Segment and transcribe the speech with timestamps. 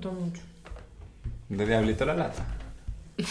[0.00, 0.42] gusta mucho.
[1.48, 2.46] ¿De diablito la lata?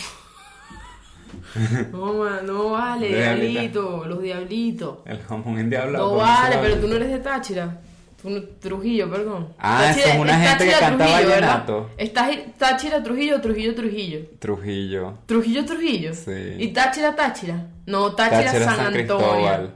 [1.92, 4.98] No, ma- no vale, diablito, los diablitos.
[5.06, 6.12] El jamón endiablado.
[6.12, 7.80] No vale, pero tú no eres de Táchira.
[8.22, 9.54] Tú no- Trujillo, perdón.
[9.60, 11.90] Ah, esa es una gente que canta vallenato.
[11.98, 14.20] ¿Estás Táchira, Trujillo, Trujillo, Trujillo?
[14.40, 15.18] Trujillo.
[15.28, 16.14] Trujillo, Trujillo.
[16.14, 16.56] Sí.
[16.58, 17.68] ¿Y Táchira, Táchira?
[17.86, 19.18] No, Táchira, Táchira, San, San, Antonio.
[19.28, 19.74] Cristóbal.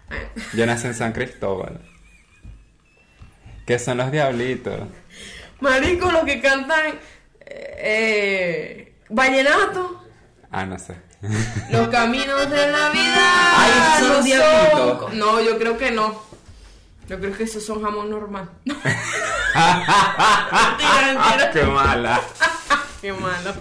[0.56, 1.80] Yo nací en San Cristóbal.
[3.64, 4.80] ¿Qué son los diablitos?
[5.60, 6.98] Marico, los que cantan
[7.40, 10.02] eh, vallenato.
[10.50, 10.96] Ah, no sé.
[11.70, 13.58] Los caminos de la vida.
[13.58, 13.72] Ay,
[14.04, 16.22] ¿esos son no co- No, yo creo que no.
[17.08, 18.50] Yo creo que esos son jamón normal.
[18.64, 18.86] mentira,
[21.14, 21.50] mentira.
[21.52, 22.20] ¡Qué mala!
[23.00, 23.54] Qué malo.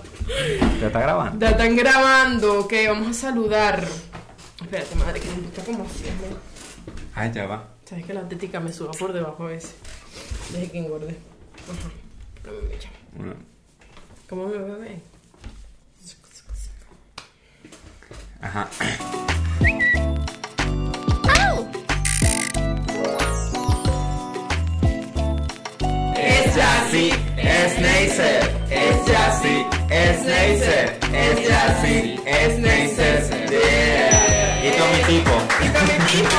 [0.82, 1.40] ¿Ya está grabando?
[1.46, 2.60] Ya están grabando.
[2.62, 3.84] Ok, vamos a saludar.
[4.62, 6.40] Espérate, madre, que me está como haciendo.
[7.14, 7.68] Ay, ya va.
[7.86, 9.76] Sabes que la tética me suba por debajo a veces.
[10.52, 11.18] Deje que engorde.
[13.16, 13.34] Bueno,
[14.30, 15.02] ¿Cómo me bebé?
[18.42, 18.68] Ajá.
[26.18, 28.56] Es Jassy, es Neisser.
[28.70, 31.00] Es Jassy, es Neisser.
[31.14, 33.50] Es Jassy, es Neisser.
[33.50, 34.66] Yeah.
[34.68, 36.36] Y con mi tipo.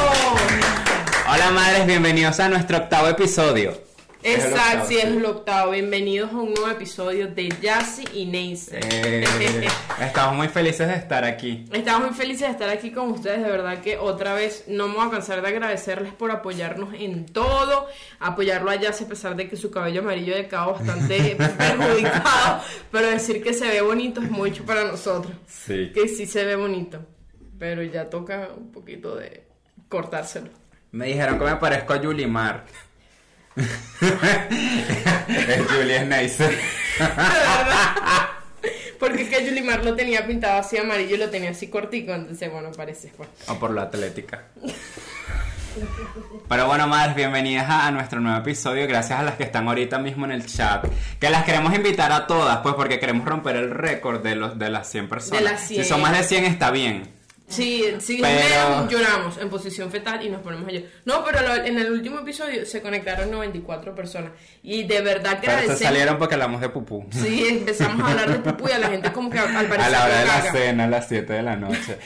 [1.28, 3.85] Hola madres, bienvenidos a nuestro octavo episodio.
[4.28, 5.70] Exacto, sí, es el octavo.
[5.70, 8.84] Bienvenidos a un nuevo episodio de Jassy y Neisser.
[8.92, 9.24] Eh,
[10.00, 11.64] estamos muy felices de estar aquí.
[11.72, 14.96] Estamos muy felices de estar aquí con ustedes, de verdad que otra vez no me
[14.96, 17.86] voy a cansar de agradecerles por apoyarnos en todo,
[18.18, 23.08] apoyarlo a Jassy a pesar de que su cabello amarillo ha quedado bastante perjudicado, pero
[23.08, 25.92] decir que se ve bonito es mucho para nosotros, Sí.
[25.94, 26.98] que sí se ve bonito,
[27.60, 29.44] pero ya toca un poquito de
[29.88, 30.48] cortárselo.
[30.90, 32.26] Me dijeron que me parezco a Julie
[33.56, 34.48] Mar.
[36.22, 36.56] es verdad.
[38.98, 42.50] Porque es que Yulimar lo tenía pintado así amarillo y lo tenía así cortico, entonces
[42.50, 43.28] bueno, parece pues.
[43.48, 44.44] O por la atlética.
[46.48, 48.86] Pero bueno, madres, bienvenidas a, a nuestro nuevo episodio.
[48.88, 50.86] Gracias a las que están ahorita mismo en el chat.
[51.20, 54.70] Que las queremos invitar a todas, pues, porque queremos romper el récord de, los, de
[54.70, 55.38] las 100 personas.
[55.38, 55.82] De las 100.
[55.82, 57.15] Si son más de 100, está bien.
[57.48, 60.88] Sí, sí, Pero- lloramos en posición fetal y nos ponemos a llorar.
[61.04, 64.32] No, pero lo- en el último episodio se conectaron 94 personas
[64.64, 65.78] y de verdad que agradecemos.
[65.80, 67.06] salieron porque hablamos de pupú.
[67.12, 69.90] Sí, empezamos a hablar de pupú y a la gente como que al parecer A
[69.90, 71.98] la hora de la cena, a las 7 de la noche.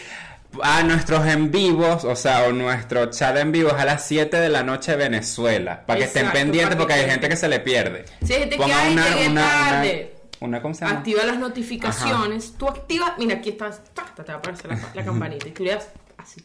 [0.62, 4.38] A nuestros en vivos, o sea, o nuestro chat en vivo es a las 7
[4.40, 5.86] de la noche de Venezuela.
[5.86, 8.04] Para que estén pendientes porque que hay gente que se le pierde.
[8.26, 10.10] Sí, hay gente que, Pongan "Ay, una, una, tarde".
[10.12, 10.98] una, una, ¿cómo se llama?
[10.98, 12.54] Activa las notificaciones.
[12.58, 13.12] Tú activas.
[13.18, 13.82] Mira, aquí estás.
[14.16, 16.42] Te va a aparecer la, la campanita y tú le das así.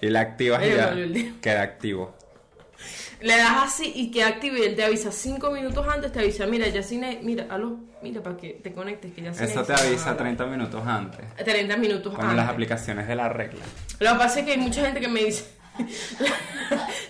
[0.00, 0.94] Y la activas y ya
[1.40, 2.14] queda activo.
[3.20, 6.44] Le das así y queda activo y él te avisa cinco minutos antes, te avisa,
[6.46, 10.16] mira, ya cine, mira, aló, mira, para que te conectes, que ya Eso te avisa
[10.16, 11.20] 30 minutos antes.
[11.36, 12.48] 30 minutos Como las antes.
[12.48, 13.60] aplicaciones de la regla.
[14.00, 15.44] Lo que pasa es que hay mucha gente que me dice,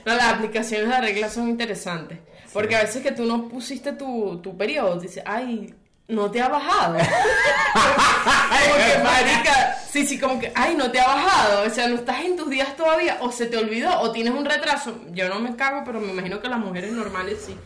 [0.04, 2.18] no, las aplicaciones de regla son interesantes,
[2.52, 5.74] porque a veces que tú no pusiste tu, tu periodo, dices, ay,
[6.08, 6.94] no te ha bajado.
[6.98, 11.96] como que, marica, sí, sí, como que, ay, no te ha bajado, o sea, no
[11.96, 15.00] estás en tus días todavía, o se te olvidó, o tienes un retraso.
[15.12, 17.56] Yo no me cago, pero me imagino que las mujeres normales sí.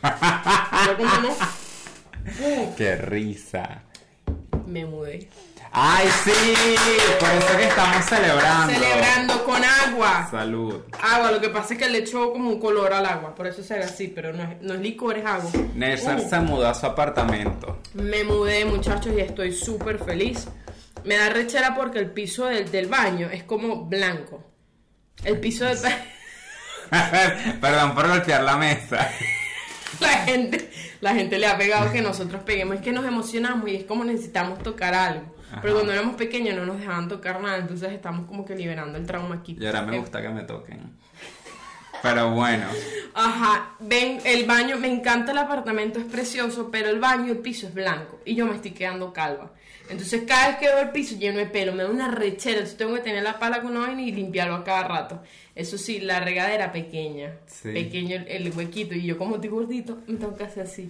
[0.87, 1.37] Yo como no,
[2.77, 3.83] ¡Qué risa!
[4.67, 5.29] me mudé.
[5.73, 6.31] ¡Ay, sí!
[7.21, 8.73] Por eso que estamos celebrando.
[8.73, 10.29] Celebrando con agua.
[10.31, 10.81] Salud.
[11.03, 13.63] Agua, lo que pasa es que le echó como un color al agua, por eso
[13.63, 15.51] se ve así, pero no es, no es licor, es agua.
[15.75, 17.81] Nelson Uh, se mudó a su apartamento.
[17.95, 20.49] me mudé, muchachos, y estoy súper feliz.
[21.05, 24.43] Me da rechera porque el piso del, del baño es como blanco.
[25.25, 25.97] El piso del baño.
[27.61, 29.11] Perdón por golpear la mesa.
[30.01, 32.77] la gente, la gente le ha pegado que nosotros peguemos.
[32.77, 35.36] Es que nos emocionamos y es como necesitamos tocar algo.
[35.51, 35.61] Ajá.
[35.63, 39.07] Pero cuando éramos pequeños no nos dejaban tocar nada, entonces estamos como que liberando el
[39.07, 39.57] trauma aquí.
[39.59, 40.97] Y ahora me gusta que me toquen.
[42.03, 42.67] Pero bueno.
[43.15, 47.67] Ajá, ven, el baño, me encanta el apartamento, es precioso, pero el baño, el piso
[47.67, 49.53] es blanco y yo me estoy quedando calva.
[49.89, 52.77] Entonces cada vez que veo el piso lleno de pelo, me da una rechera, entonces
[52.77, 55.23] tengo que tener la pala con una vaina y limpiarlo a cada rato.
[55.57, 57.71] Eso sí, la regadera pequeña, Sí.
[57.73, 60.87] pequeño el, el huequito y yo como estoy gordito, me tengo que hacer así,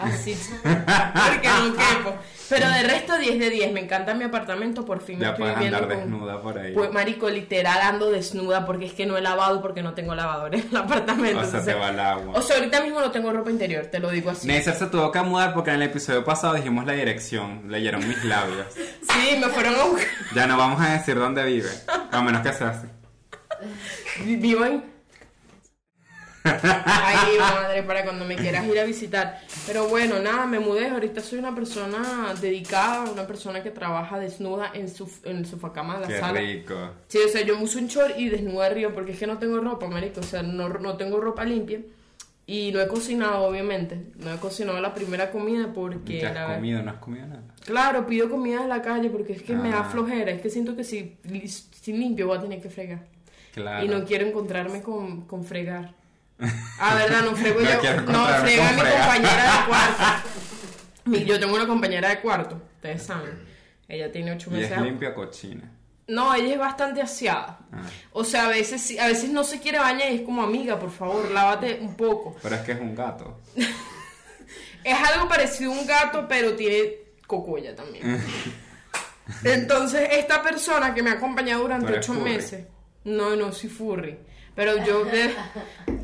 [0.00, 2.14] así, porque no quepo.
[2.48, 5.42] Pero de resto 10 de 10, me encanta mi apartamento, por fin me Ya estoy
[5.52, 6.72] puedes andar con- desnuda por ahí.
[6.72, 10.56] Pues marico, literal ando desnuda porque es que no he lavado porque no tengo lavadora
[10.58, 11.38] en el apartamento.
[11.40, 12.34] O sea, entonces- te va el agua.
[12.38, 14.46] o sea, ahorita mismo no tengo ropa interior, te lo digo así.
[14.48, 17.70] Neisser se tuvo que mudar porque en el episodio pasado dijimos la dirección.
[17.70, 18.66] Leyeron mis labios.
[19.16, 20.06] Sí, me fueron a buscar.
[20.34, 21.70] Ya no vamos a decir dónde vive.
[22.12, 22.86] A menos que sea así.
[24.24, 24.96] Vivo en.
[26.44, 29.40] Ay, madre, para cuando me quieras ir a visitar.
[29.66, 30.88] Pero bueno, nada, me mudé.
[30.88, 35.94] Ahorita soy una persona dedicada, una persona que trabaja desnuda en su, en el sofacama
[35.96, 36.40] de la Qué sala.
[36.40, 36.90] rico.
[37.08, 39.58] Sí, o sea, yo uso un short y desnuda arriba porque es que no tengo
[39.58, 40.20] ropa, marico.
[40.20, 41.80] O sea, no, no tengo ropa limpia.
[42.48, 44.12] Y no he cocinado, obviamente.
[44.18, 46.20] No he cocinado la primera comida porque...
[46.20, 46.80] ¿Qué has la- comido?
[46.80, 47.42] ¿No has comido nada?
[47.64, 49.84] Claro, pido comida en la calle porque es que me da Ah.
[49.90, 50.30] flojera.
[50.30, 51.16] Es que siento que si,
[51.72, 53.00] si limpio voy a tener que fregar.
[53.56, 53.84] Claro.
[53.84, 55.92] Y no quiero encontrarme con, con fregar.
[56.78, 58.00] Ah, verdad, no frego No yo.
[58.02, 59.00] No, frega mi fregar.
[59.00, 60.28] compañera de cuarto.
[61.06, 63.42] Mi- Yo tengo una compañera de cuarto, ustedes saben.
[63.88, 64.72] Ella tiene ocho Y meses.
[64.72, 65.72] es limpia cochina.
[66.08, 67.58] No, ella es bastante aseada.
[67.72, 67.82] Ah.
[68.12, 70.90] O sea, a veces, a veces no se quiere bañar y es como amiga, por
[70.90, 72.36] favor, lávate un poco.
[72.42, 73.40] Pero es que es un gato.
[74.84, 76.92] Es algo parecido a un gato, pero tiene
[77.26, 78.22] cocoya también.
[79.42, 82.66] Entonces, esta persona que me ha acompañado durante ocho meses.
[83.06, 84.18] No, no, soy furry.
[84.54, 85.34] Pero yo, de-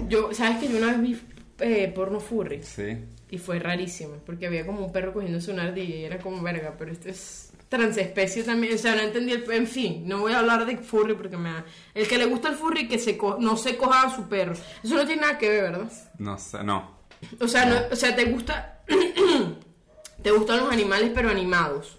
[0.09, 1.21] yo, ¿sabes que yo una vez vi
[1.61, 2.63] eh, porno furry?
[2.63, 2.97] Sí.
[3.31, 6.75] Y fue rarísimo, porque había como un perro cogiéndose una ardilla y era como verga,
[6.79, 9.51] pero esto es transespecie también, o sea, no entendí el...
[9.51, 11.65] En fin, no voy a hablar de furry porque me da...
[11.95, 14.53] El que le gusta el furry que se co- no se coja a su perro.
[14.85, 15.91] Eso no tiene nada que ver, ¿verdad?
[16.19, 16.99] No sé, no.
[17.41, 18.83] O sea, no, o sea, te gusta...
[20.23, 21.99] te gustan los animales pero animados.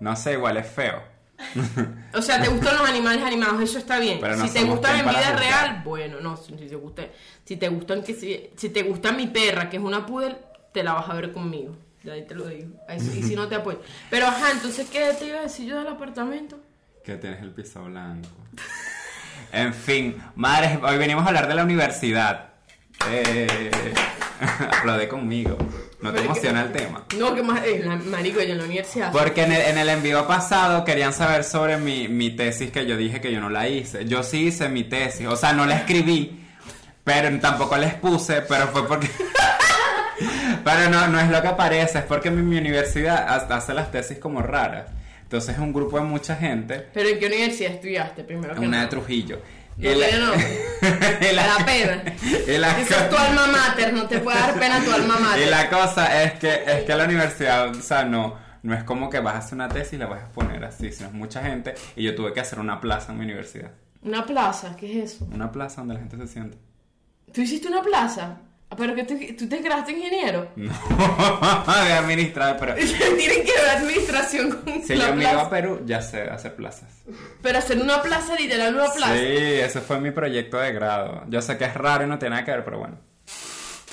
[0.00, 1.00] No sé, igual es feo.
[2.14, 4.18] O sea, te gustan los animales animados, eso está bien.
[4.20, 7.04] Pero no si te gustan en vida real, bueno, no, si te gusta,
[7.44, 10.36] si te gustan que si, si te gusta mi perra, que es una poodle,
[10.72, 11.74] te la vas a ver conmigo.
[12.04, 12.68] Ya ahí te lo digo.
[12.96, 13.80] Y si no te apoyo.
[14.10, 16.58] Pero ajá, entonces ¿qué te iba a decir yo del apartamento?
[17.04, 18.28] Que tienes el piso blanco.
[19.52, 22.50] En fin, madres, hoy venimos a hablar de la universidad.
[23.10, 23.70] Eh,
[25.10, 25.56] conmigo.
[26.02, 27.04] ¿No te emociona el tema?
[27.18, 29.12] No, que más, eh, la- marico, yo en la universidad.
[29.12, 32.96] Porque en el, en el envío pasado querían saber sobre mi, mi tesis que yo
[32.96, 34.04] dije que yo no la hice.
[34.06, 36.44] Yo sí hice mi tesis, o sea, no la escribí,
[37.04, 39.08] pero tampoco la expuse, pero fue porque...
[40.64, 43.90] pero no, no es lo que parece, es porque mi, mi universidad ha- hace las
[43.90, 44.86] tesis como raras.
[45.22, 48.82] Entonces es un grupo de mucha gente, Pero ¿en qué universidad estudiaste primero que una
[48.82, 48.88] de?
[48.88, 49.40] Trujillo.
[49.76, 50.62] No nombre.
[51.20, 52.02] y la- pena.
[52.78, 55.46] Esa es tu alma mater, no te puede dar pena tu alma mater.
[55.46, 59.08] Y la cosa es que, es que la universidad, o sea, no, no es como
[59.10, 61.42] que vas a hacer una tesis y la vas a exponer así, sino es mucha
[61.42, 61.74] gente.
[61.96, 63.70] Y yo tuve que hacer una plaza en mi universidad.
[64.02, 65.24] Una plaza, ¿qué es eso?
[65.32, 66.58] Una plaza donde la gente se siente.
[67.32, 68.38] ¿Tú hiciste una plaza?
[68.72, 70.48] Ah, ¿Pero que tú, tú te creaste ingeniero?
[70.56, 72.74] No, de administrar, pero
[73.16, 76.54] Tienen que ver administración con si la yo me iba a Perú, ya sé hacer
[76.56, 77.02] plazas.
[77.42, 79.14] Pero hacer una plaza, literal, una plaza.
[79.14, 81.22] Sí, ese fue mi proyecto de grado.
[81.28, 82.96] Yo sé que es raro y no tiene nada que ver, pero bueno,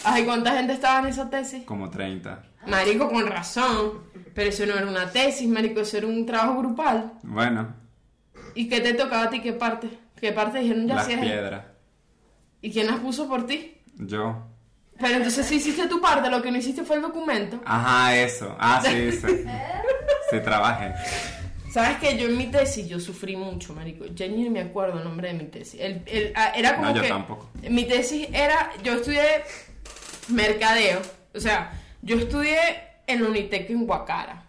[0.06, 1.66] Ay, ¿cuánta gente estaba en esa tesis?
[1.66, 2.42] como 30.
[2.68, 4.04] Marico, con razón.
[4.34, 7.12] Pero eso no era una tesis, marico, eso era un trabajo grupal.
[7.24, 7.76] Bueno,
[8.56, 9.42] ¿Y qué te tocaba a ti?
[9.42, 9.90] ¿Qué parte?
[10.20, 11.66] ¿Qué parte dijeron ya las piedras.
[12.62, 13.76] ¿Y quién las puso por ti?
[13.98, 14.49] Yo.
[15.00, 17.62] Pero entonces sí hiciste tu parte, lo que no hiciste fue el documento.
[17.66, 18.56] Ajá, eso.
[18.60, 19.28] Ah, sí, sí.
[20.30, 20.94] Sí, trabajé.
[21.72, 24.06] ¿Sabes que Yo en mi tesis, yo sufrí mucho, marico.
[24.08, 25.80] Ya ni me acuerdo el nombre de mi tesis.
[25.80, 27.08] El- el- ah, era como No, yo que...
[27.08, 27.50] tampoco.
[27.70, 28.72] Mi tesis era...
[28.84, 29.22] Yo estudié
[30.30, 31.02] mercadeo.
[31.36, 32.58] O sea, yo estudié
[33.08, 34.44] en Unitec en Guacara.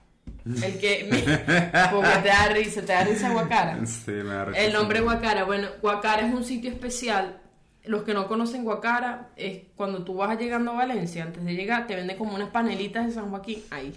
[0.47, 1.07] El que...
[1.93, 3.79] porque te da risa, te da risa Guacara.
[3.87, 4.61] Sí, me da risa.
[4.61, 7.40] El nombre Guacara, bueno, Guacara es un sitio especial.
[7.85, 11.87] Los que no conocen Guacara, es cuando tú vas llegando a Valencia, antes de llegar,
[11.87, 13.63] te venden como unas panelitas de San Joaquín.
[13.71, 13.93] Ahí.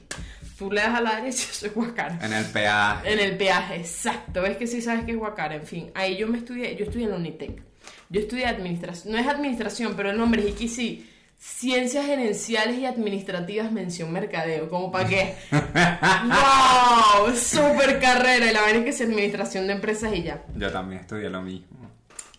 [0.58, 2.20] Tú le das a la derecha, eso es Guacara.
[2.22, 3.14] En el peaje.
[3.14, 4.42] En el peaje, exacto.
[4.42, 5.56] Ves que sí sabes que es Guacara.
[5.56, 7.62] En fin, ahí yo me estudié, yo estudié en la Unitec.
[8.10, 11.10] Yo estudié administración, no es administración, pero el nombre es Ikisi.
[11.38, 14.70] Ciencias gerenciales y administrativas, mención mercadeo.
[14.70, 15.36] ¿Cómo para qué?
[15.52, 17.36] ¡Wow!
[17.36, 18.50] Super carrera.
[18.50, 20.42] Y la verdad es que es administración de empresas y ya.
[20.56, 21.92] Yo también estudié lo mismo.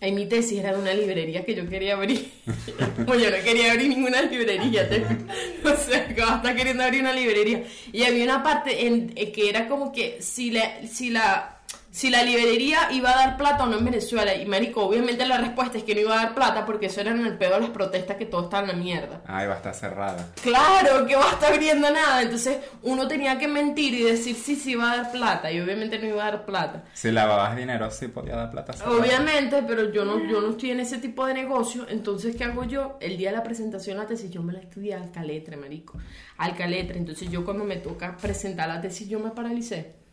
[0.05, 2.31] Ahí mi tesis era de una librería que yo quería abrir.
[2.97, 4.87] Como yo no quería abrir ninguna librería.
[4.89, 5.03] te-
[5.69, 7.63] o sea, que hasta queriendo abrir una librería.
[7.91, 11.54] Y había una parte en, eh, que era como que si la, si la
[11.95, 14.35] si la librería iba a dar plata o no en Venezuela.
[14.35, 17.13] Y marico, obviamente la respuesta es que no iba a dar plata porque eso era
[17.13, 19.23] en el pedo de las protestas que todo estaba en la mierda.
[19.27, 20.27] Ay, va a estar cerrada.
[20.43, 22.23] Claro, que va a estar abriendo nada.
[22.23, 25.53] Entonces uno tenía que mentir y decir sí, sí va a dar plata.
[25.53, 26.83] Y obviamente no iba a dar plata.
[26.95, 28.73] Si lavabas dinero, sí podía dar plata.
[28.73, 28.97] cerrada.
[28.97, 31.87] Obviamente, pero yo no, yo no estoy en ese tipo de negocio.
[31.89, 32.99] Entonces, ¿qué hago yo?
[33.01, 35.97] El día de la presentación la tesis, yo me la estudié al caletre, marico.
[36.39, 36.99] Al caletre.
[36.99, 40.04] Entonces, yo cuando me toca presentar la tesis, yo me paralicé.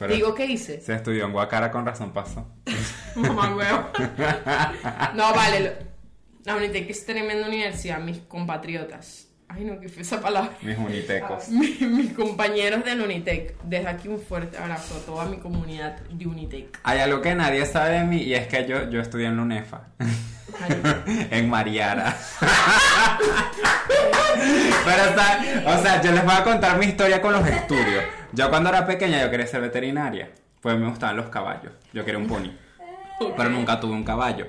[0.00, 0.80] Pero Digo, ¿qué hice?
[0.80, 2.48] Se estudió en Guacara con razón pasó.
[3.14, 3.88] Mamá huevo.
[5.14, 5.60] No, vale.
[5.60, 5.90] lo-
[6.44, 9.28] La Unitec es tremenda universidad, mis compatriotas.
[9.52, 10.52] Ay, no, ¿qué fue esa palabra?
[10.62, 11.48] Mis unitecos.
[11.48, 13.56] Mi- mis compañeros de la Unitec.
[13.64, 16.78] Desde aquí un fuerte abrazo a toda mi comunidad de Unitec.
[16.84, 19.42] Hay algo que nadie sabe de mí y es que yo, yo estudié en la
[19.42, 19.80] UNEFA.
[21.30, 22.16] en Mariara.
[24.84, 28.04] Pero, o sea, o sea, yo les voy a contar mi historia con los estudios.
[28.32, 30.30] Yo cuando era pequeña yo quería ser veterinaria.
[30.60, 31.72] Pues me gustaban los caballos.
[31.92, 32.50] Yo quería un pony.
[33.36, 34.46] Pero nunca tuve un caballo.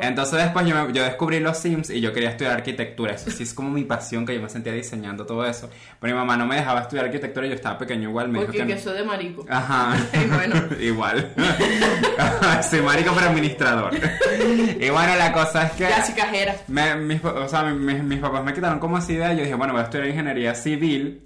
[0.00, 3.14] Entonces después yo, me- yo descubrí los Sims y yo quería estudiar arquitectura.
[3.14, 5.68] Eso sí es como mi pasión que yo me sentía diseñando todo eso.
[6.00, 8.28] Pero mi mamá no me dejaba estudiar arquitectura y yo estaba pequeño igual.
[8.28, 9.44] Me dijo Porque que que soy de marico.
[9.48, 9.96] Ajá.
[10.12, 10.54] Y bueno.
[10.80, 11.32] Igual.
[12.70, 13.92] Soy marico pero administrador.
[13.94, 15.88] y bueno, la cosa es que...
[15.88, 16.54] Casi cajera.
[16.68, 19.32] Me- mis, o sea, mi- mis, mis papás me quitaron como esa idea.
[19.32, 21.25] Yo dije, bueno, voy a estudiar ingeniería civil.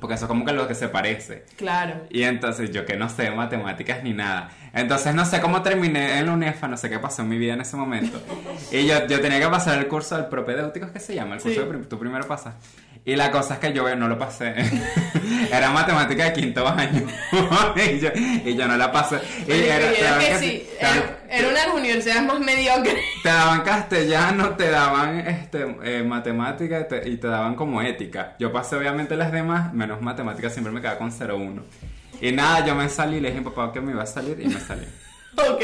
[0.00, 1.44] Porque eso es como que lo que se parece.
[1.56, 2.00] Claro.
[2.10, 4.50] Y entonces yo que no sé matemáticas ni nada.
[4.72, 7.54] Entonces no sé cómo terminé en la UNEFA, no sé qué pasó en mi vida
[7.54, 8.20] en ese momento.
[8.72, 11.36] Y yo, yo tenía que pasar el curso del propedéutico, ¿es que se llama?
[11.36, 11.64] El curso Sí.
[11.64, 12.54] que prim- tú primero pasas.
[13.06, 14.54] Y la cosa es que yo no lo pasé.
[15.52, 17.06] era matemática de quinto año.
[17.76, 18.08] y, yo,
[18.44, 19.18] y yo no la pasé.
[19.46, 22.96] Y era- que casi- sí, era, era una de las universidades más mediocres.
[23.22, 28.36] te daban castellano, te daban este, eh, matemática y te, y te daban como ética.
[28.38, 31.62] Yo pasé obviamente las demás, menos matemática, siempre me quedaba con 0-1.
[32.22, 34.40] Y nada, yo me salí, le dije a mi papá que me iba a salir
[34.40, 34.86] y me salí.
[35.36, 35.62] ok.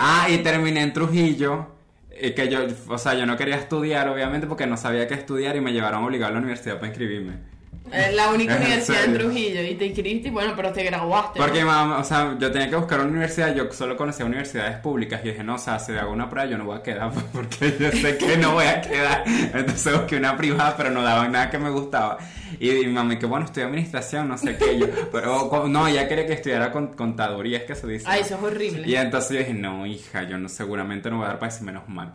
[0.00, 1.81] Ah, y terminé en Trujillo.
[2.20, 5.56] Y que yo, o sea, yo no quería estudiar, obviamente, porque no sabía qué estudiar
[5.56, 7.51] y me llevaron obligado a la universidad para inscribirme.
[7.90, 9.14] Eh, La única ¿En universidad en?
[9.14, 9.62] Trujillo.
[9.62, 11.38] Y te inscribiste y bueno, pero te graduaste.
[11.38, 11.44] ¿no?
[11.44, 15.20] Porque, mamá, o sea, yo tenía que buscar una universidad, yo solo conocía universidades públicas
[15.24, 17.76] y dije, no, o sea, si hago una prueba yo no voy a quedar porque
[17.78, 19.24] yo sé que no voy a quedar.
[19.26, 22.18] Entonces busqué una privada, pero no daban nada que me gustaba.
[22.58, 26.06] Y, y mi mamá, que bueno, estudié administración, no sé qué, yo, pero no, ella
[26.08, 28.06] quería que estudiara con, contaduría, es que se dice.
[28.08, 28.88] Ay, eso es horrible.
[28.88, 31.64] Y entonces yo dije, no, hija, yo no, seguramente no voy a dar para eso
[31.64, 32.14] menos mal.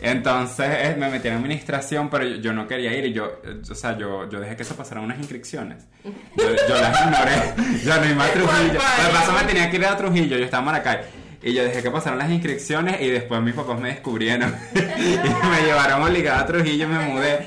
[0.00, 3.60] Entonces eh, me metí en administración, pero yo, yo no quería ir y yo, eh,
[3.68, 5.84] o sea, yo, yo dejé que se pasaran unas inscripciones.
[6.04, 8.48] Yo, yo las ignoré, yo no iba a Trujillo.
[8.48, 8.78] Juan Lo que
[9.14, 9.40] pasó Pablo.
[9.40, 10.98] me tenía que ir a Trujillo, yo estaba en Maracay.
[11.40, 14.54] Y yo dejé que pasaran las inscripciones y después mis papás me descubrieron.
[14.74, 17.46] y me llevaron obligada a Trujillo y me mudé.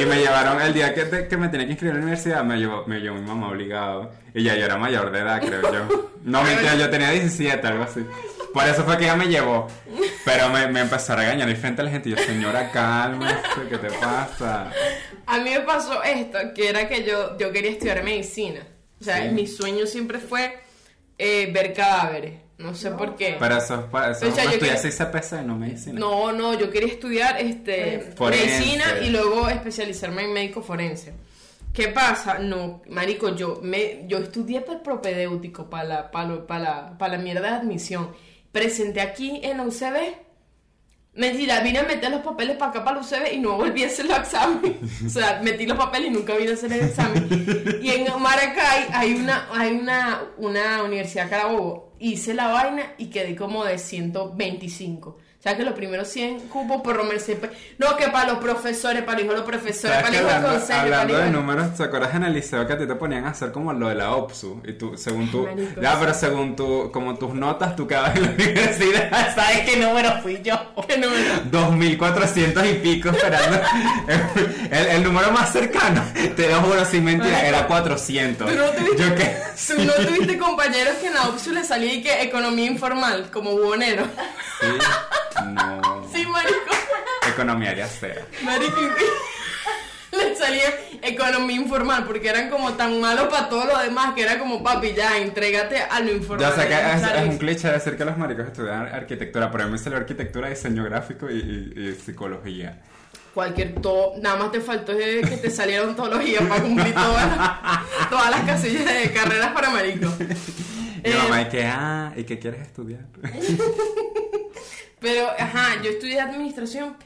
[0.00, 2.44] Y me llevaron el día que, te- que me tenía que inscribir en la universidad,
[2.44, 4.12] me llevó, me llevó mi mamá obligado.
[4.32, 6.10] Y ya yo era mayor de edad, creo yo.
[6.24, 8.00] No, mentira, yo tenía 17, algo así.
[8.52, 9.66] Por eso fue que ella me llevó.
[10.24, 12.08] Pero me, me empezó a regañar y frente a la gente.
[12.08, 13.34] Y yo, señora, cálmese,
[13.68, 14.70] ¿qué te pasa?
[15.26, 18.60] A mí me pasó esto, que era que yo, yo quería estudiar medicina.
[19.00, 19.28] O sea, Sí.
[19.30, 20.58] mi sueño siempre fue
[21.18, 22.34] eh, ver cadáveres.
[22.58, 23.36] No sé por qué.
[23.40, 25.98] Pero eso es para eso O sea, yo estudia que- así CPC, no medicina.
[25.98, 28.46] No, no, yo quería estudiar este, Forense.
[28.46, 31.12] medicina y luego especializarme en médico forense.
[31.72, 32.38] ¿Qué pasa?
[32.38, 37.18] No, marico, yo me yo estudié para el propedéutico, para la, para la, para la
[37.22, 38.10] mierda de admisión.
[38.52, 40.14] Presenté aquí en la UCB.
[41.14, 43.86] Mentira, vine a meter los papeles para acá, para la UCB y no volví a
[43.86, 44.76] hacer los exámenes.
[45.06, 47.28] O sea, metí los papeles y nunca vine a hacer el examen.
[47.82, 51.92] Y en Maracay hay una, hay una, una universidad Carabobo.
[51.98, 55.18] Hice la vaina y quedé como de 125.
[55.42, 57.36] O sea que los primeros 100 cupos por romerse.
[57.76, 60.26] No, que para los profesores, para los hijos de los profesores, ¿Sabes para los hijos
[60.28, 62.94] del hablando, consejo, hablando de números, ¿te acuerdas en el liceo que a ti te
[62.94, 64.62] ponían a hacer como lo de la OPSU?
[64.64, 68.22] Y tú, según tú, marico, ya, pero según tu, como tus notas, tú quedabas en
[68.22, 70.54] la universidad, ¿sabes qué número fui yo?
[70.86, 71.20] ¿Qué número?
[71.50, 73.60] 2400 y pico esperando.
[74.70, 76.04] El, el número más cercano,
[76.36, 78.48] te lo juro sin mentira, Marico, era 400.
[78.48, 79.36] ¿Tú no tuviste, Yo que.
[79.66, 83.50] tú no tuviste compañeros que en la OPSU le salía y que economía informal, como
[83.52, 84.04] buhonero?
[84.60, 84.66] Sí,
[85.46, 86.08] no.
[86.12, 86.58] Sí, marico.
[87.28, 88.22] Economía cero.
[88.42, 88.76] Marico,
[90.12, 90.68] le salía
[91.02, 94.92] economía informal porque eran como tan malos para todo lo demás que era como papi,
[94.92, 96.54] ya, entrégate a lo informal.
[96.68, 96.68] Ya
[97.00, 99.98] que es, un cliché decir que los maricos estudian arquitectura, pero a mí me salió
[99.98, 102.80] arquitectura, diseño gráfico y, y- y psicología.
[103.32, 108.30] Cualquier todo, nada más te faltó que te saliera ontología para cumplir todas las, todas
[108.30, 110.12] las casillas de carreras para marico.
[111.04, 111.64] Y Eh, mamá, ¿y qué?
[111.64, 113.00] Ah, ¿y qué quieres estudiar?
[115.00, 116.96] Pero, ajá, yo estudié administración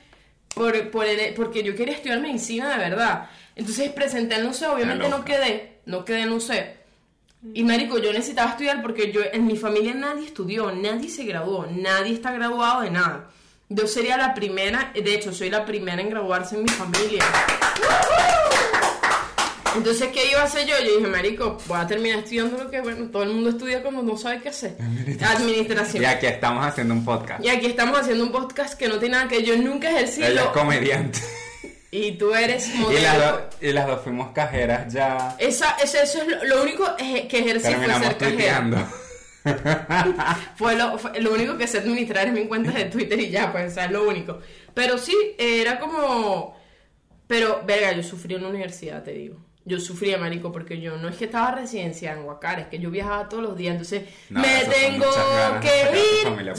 [0.55, 3.31] por, por el- porque yo quería estudiar medicina de verdad.
[3.55, 6.51] Entonces presenté en UC, obviamente Qué no quedé, no quedé en UC.
[7.55, 11.67] Y marico, yo necesitaba estudiar porque yo en mi familia nadie estudió, nadie se graduó,
[11.71, 13.31] nadie está graduado de nada.
[13.69, 17.25] Yo sería la primera, de hecho, soy la primera en graduarse en mi familia.
[19.77, 20.75] Entonces, ¿qué iba a hacer yo?
[20.85, 24.03] Yo dije, marico, voy a terminar estudiando lo que, bueno, todo el mundo estudia cuando
[24.03, 24.77] no sabe qué hacer.
[25.23, 26.03] Administración.
[26.03, 27.45] Y aquí estamos haciendo un podcast.
[27.45, 30.23] Y aquí estamos haciendo un podcast que no tiene nada que yo nunca ejercí.
[30.25, 31.21] Ella es comediante.
[31.91, 33.01] y tú eres Y modelo.
[33.03, 35.37] las, dos, y las dos fuimos cajeras ya.
[35.39, 38.89] Esa, esa- eso es lo, lo único que ejercí fue Terminamos ser cajera.
[40.57, 43.53] Fue lo, fue- lo único que sé administrar es mi cuenta de Twitter y ya,
[43.53, 44.41] pues, o sea, es lo único.
[44.75, 46.57] Pero sí, era como...
[47.29, 49.37] Pero, verga, yo sufrí en la universidad, te digo.
[49.69, 52.89] Yo sufría, marico, porque yo no es que estaba residenciada en Huacara, es que yo
[52.89, 55.11] viajaba todos los días, entonces No, me tengo
[55.61, 56.23] que ir.
[56.23, 56.55] familia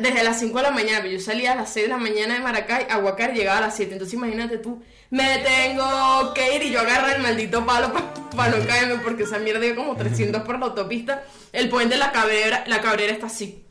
[0.00, 2.40] desde las 5 de la mañana, yo salía a las 6 de la mañana de
[2.40, 3.92] Maracay a Huacara llegaba a las 7.
[3.92, 7.92] Entonces imagínate tú, me tengo que ir y yo agarro el maldito palo
[8.34, 11.24] para no caerme porque esa mierda iba como 300 por la autopista.
[11.52, 13.66] El puente de la cabrera, la cabrera está así,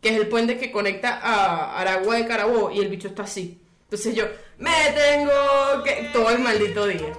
[0.00, 3.62] que es el puente que conecta a Aragua de Carabobo y el bicho está así.
[3.84, 4.24] Entonces yo,
[4.58, 6.10] me tengo que...
[6.12, 7.12] Todo el maldito día.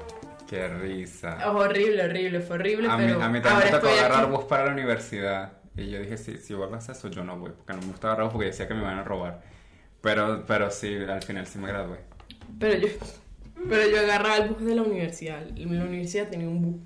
[0.48, 1.38] Qué risa.
[1.40, 4.66] Es horrible, horrible, fue horrible, A mí, a mí también me tocó agarrar bus para
[4.66, 5.54] la universidad.
[5.76, 7.52] Y yo dije, si, si hacer eso, yo no voy.
[7.52, 9.42] Porque no me gusta agarrar bus porque decía que me iban a robar.
[10.02, 12.00] Pero, pero sí, al final sí me gradué.
[12.60, 12.88] Pero yo,
[13.70, 15.42] pero yo agarraba el bus de la universidad.
[15.56, 16.82] En la universidad tenía un bus.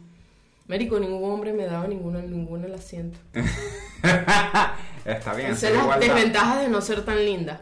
[0.68, 3.18] Marico, ningún hombre me daba ninguno, ninguno el asiento.
[5.06, 6.06] Está bien, las igual da.
[6.06, 7.62] desventajas de no ser tan linda.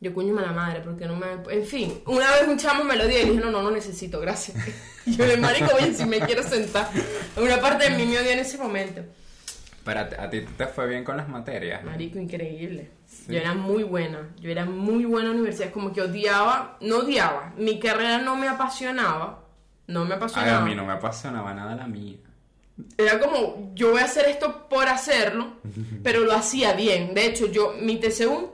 [0.00, 1.26] Yo cuño la madre, porque no me...
[1.50, 4.20] En fin, una vez un chamo me lo dio y dije, no, no, no necesito,
[4.20, 4.56] gracias.
[5.06, 6.90] Y yo le marico, oye, si me quiero sentar.
[7.36, 9.00] Una parte de mí me odió en ese momento.
[9.84, 11.82] Pero a, ti- a te fue bien con las materias.
[11.84, 12.90] Marico, increíble.
[13.28, 14.30] Yo era muy buena.
[14.38, 15.68] Yo era muy buena en la universidad.
[15.68, 17.52] Es como que odiaba, no odiaba.
[17.56, 19.44] Mi carrera no me apasionaba.
[19.86, 20.58] No me Ay, apasionaba.
[20.58, 22.16] a mí no me apasionaba nada la mía.
[22.98, 25.52] Era como, yo voy a hacer esto por hacerlo,
[26.02, 27.14] pero lo hacía bien.
[27.14, 28.50] De hecho, yo, mi TCU,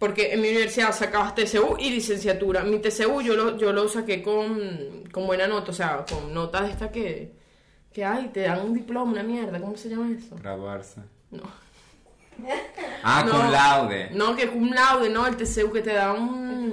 [0.00, 2.64] porque en mi universidad sacabas TCU y licenciatura.
[2.64, 6.62] Mi TCU yo lo, yo lo saqué con, con buena nota, o sea, con notas
[6.62, 7.34] de esta que,
[7.92, 10.34] que hay, te dan un diploma, una mierda, ¿cómo se llama eso?
[10.36, 11.02] Graduarse.
[11.30, 11.42] No.
[13.02, 13.32] Ah, No.
[13.32, 14.08] con laude.
[14.12, 16.70] No, que cum laude, no, el TCU que te da un...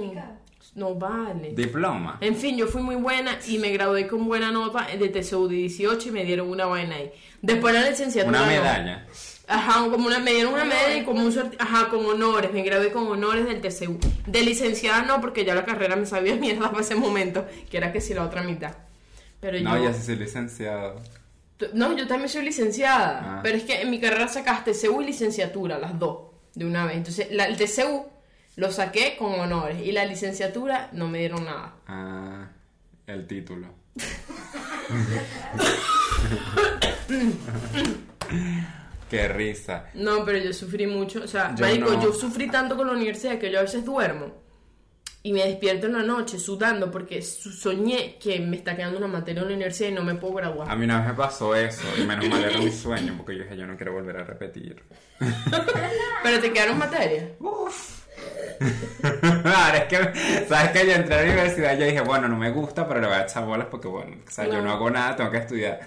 [0.74, 1.52] No vale.
[1.54, 2.18] Diploma.
[2.20, 5.56] En fin, yo fui muy buena y me gradué con buena nota de TCU de
[5.56, 7.10] 18 y me dieron una vaina ahí.
[7.42, 8.42] Después la licenciatura.
[8.42, 9.00] Una no.
[9.50, 12.92] Ajá, como una, me dieron una medalla y como un ajá, con honores, me gradué
[12.92, 13.98] con honores del TCU.
[14.26, 17.90] De licenciada no, porque ya la carrera me sabía mierda para ese momento, que era
[17.90, 18.72] que si la otra mitad.
[19.40, 21.00] Pero No, yo, ya sí soy licenciado.
[21.72, 23.40] No, yo también soy licenciada, Ah.
[23.42, 26.18] pero es que en mi carrera sacaste TCU y licenciatura, las dos,
[26.54, 26.96] de una vez.
[26.98, 28.06] Entonces, la, el TCU
[28.56, 31.74] lo saqué con honores y la licenciatura no me dieron nada.
[31.86, 32.48] Ah,
[33.06, 33.68] el título.
[39.08, 39.86] Qué risa.
[39.94, 41.22] No, pero yo sufrí mucho.
[41.24, 42.02] O sea, Yo marico, no.
[42.02, 44.48] yo sufrí tanto con la universidad que yo a veces duermo
[45.22, 49.40] y me despierto en la noche sudando porque soñé que me está quedando una materia
[49.42, 50.70] en la universidad y no me puedo graduar.
[50.70, 53.42] A mí una vez me pasó eso y menos mal era un sueño porque yo
[53.42, 54.82] dije yo no quiero volver a repetir.
[56.22, 57.24] Pero te quedaron materias.
[59.44, 62.36] Ahora es que, ¿sabes que Yo entré a la universidad y yo dije, bueno, no
[62.36, 64.90] me gusta, pero le voy a echar bolas porque, bueno, o sea, yo no hago
[64.90, 65.80] nada, tengo que estudiar.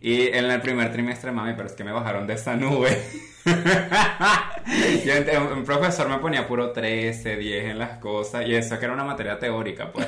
[0.00, 2.96] Y en el primer trimestre, mami, pero es que me bajaron de esa nube.
[5.04, 8.84] Yo un, un profesor me ponía puro 13, 10 en las cosas, y eso que
[8.84, 10.06] era una materia teórica, pues.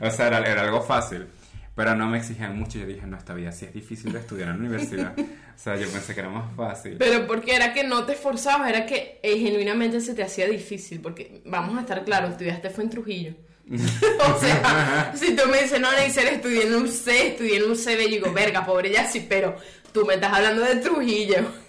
[0.00, 1.26] O sea, era, era algo fácil.
[1.74, 2.78] Pero no me exigían mucho.
[2.78, 5.14] Yo dije, no, esta vida sí es difícil de estudiar en la universidad.
[5.18, 6.96] O sea, yo pensé que era más fácil.
[6.98, 11.00] Pero porque era que no te esforzabas, era que eh, genuinamente se te hacía difícil.
[11.00, 13.34] Porque vamos a estar claros, estudiaste fue en Trujillo.
[14.34, 17.76] o sea, si tú me dices, no, Neisser, estudié en un C, estudié en un
[17.76, 19.56] CB, yo digo, verga, pobre ya sí, pero
[19.92, 21.61] tú me estás hablando de Trujillo.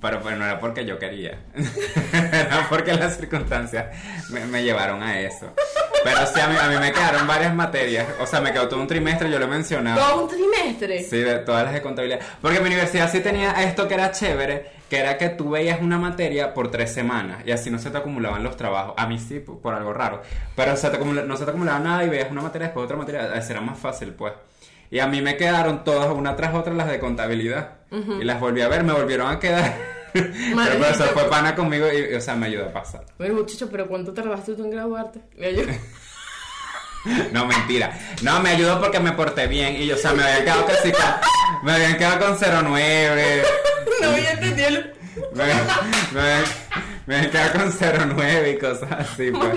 [0.00, 1.38] Pero pues no era porque yo quería.
[2.12, 3.86] era porque las circunstancias
[4.30, 5.52] me, me llevaron a eso.
[6.04, 8.06] Pero sí, a mí, a mí me quedaron varias materias.
[8.20, 10.00] O sea, me quedó todo un trimestre, yo lo he mencionado.
[10.00, 11.02] Todo un trimestre.
[11.02, 12.20] Sí, de todas las de contabilidad.
[12.40, 15.98] Porque mi universidad sí tenía esto que era chévere, que era que tú veías una
[15.98, 18.94] materia por tres semanas y así no se te acumulaban los trabajos.
[18.96, 20.22] A mí sí, por, por algo raro.
[20.54, 22.96] Pero se te acumula- no se te acumulaba nada y veías una materia después otra
[22.96, 23.32] materia.
[23.34, 24.32] Así era más fácil, pues.
[24.90, 27.77] Y a mí me quedaron todas una tras otra las de contabilidad.
[27.90, 29.74] Y las volví a ver, me volvieron a quedar.
[30.12, 30.78] Pero el Maldito.
[30.78, 33.04] profesor fue pana conmigo y, o sea, me ayudó a pasar.
[33.18, 35.20] Bueno, muchacho, pero ¿cuánto tardaste tú en graduarte?
[35.36, 35.62] Mira, yo-
[37.32, 37.96] No, mentira.
[38.22, 41.04] No, me ayudó porque me porté bien y, o sea, me habían quedado casi con,
[41.62, 42.38] me habían quedado con
[42.72, 43.42] 09.
[44.02, 44.92] no había entendido el...
[45.34, 45.44] Me,
[46.12, 46.42] me,
[47.06, 49.30] me habían quedado con 09 y cosas así.
[49.30, 49.54] Pues.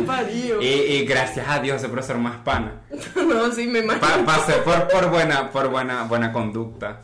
[0.61, 2.81] Y, y gracias a Dios ese profesor más pana.
[3.15, 4.07] No, sí, me imagino.
[4.07, 7.01] Pa- pasé por, por buena, por buena, buena conducta.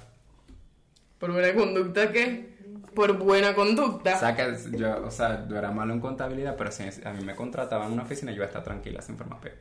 [1.20, 2.56] ¿Por buena conducta qué?
[2.94, 4.18] Por buena O conducta.
[4.20, 7.36] sea, que yo, o sea, yo era malo en contabilidad, pero si a mí me
[7.36, 9.54] contrataban en una oficina, yo iba a estar tranquila sin formar peo.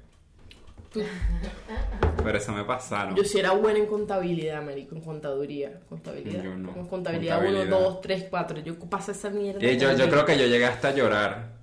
[2.24, 3.14] Pero eso me pasaron.
[3.14, 5.80] Yo sí era buena en contabilidad, marico, en contaduría.
[5.88, 6.42] Contabilidad.
[6.42, 6.74] Yo no.
[6.74, 7.78] En contabilidad 1, Contabilidad.
[7.80, 8.58] 2, 3, 4.
[8.60, 9.62] Yo pasé esa mierda.
[9.64, 11.56] Y yo, yo creo que yo llegué hasta a llorar.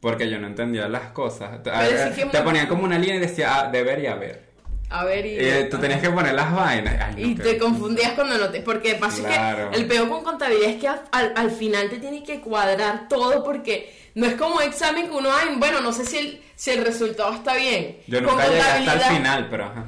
[0.00, 1.62] Porque yo no entendía las cosas.
[1.62, 4.06] Te, Pero sí que te muy- ponían como una línea y decía, ah, deber y
[4.06, 4.47] haber.
[4.90, 5.36] A ver, y.
[5.38, 6.96] Eh, tú tenías que poner las vainas.
[7.00, 8.60] Ay, no, Y te confundías cuando no te.
[8.62, 9.70] Porque pasa Claro.
[9.70, 13.06] que el peor con contabilidad es que al, al- al final te tiene que cuadrar
[13.08, 16.70] todo porque no es como examen que uno, ay, bueno, no sé si el, si
[16.70, 17.98] el resultado está bien.
[18.06, 19.84] Yo nunca llegué hasta el final, pero ajá.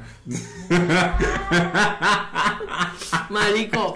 [3.29, 3.93] Marico.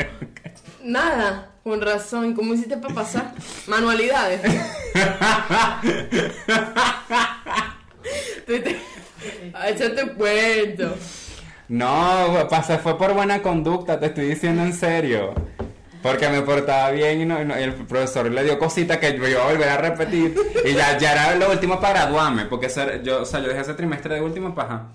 [0.84, 2.34] Nada, con razón.
[2.34, 3.32] ¿Cómo hiciste para pasar?
[3.68, 4.42] Manualidades.
[9.68, 10.96] Échate cuento.
[11.68, 15.34] No, pasé, fue por buena conducta, te estoy diciendo en serio.
[16.02, 19.18] Porque me portaba bien y, no- y no- y el profesor le dio cosita que
[19.18, 20.36] yo iba a volver a repetir.
[20.64, 22.68] Y ya, ya era lo último para graduarme, porque
[23.04, 24.90] yo, o sea, yo dejé ese trimestre de último paja.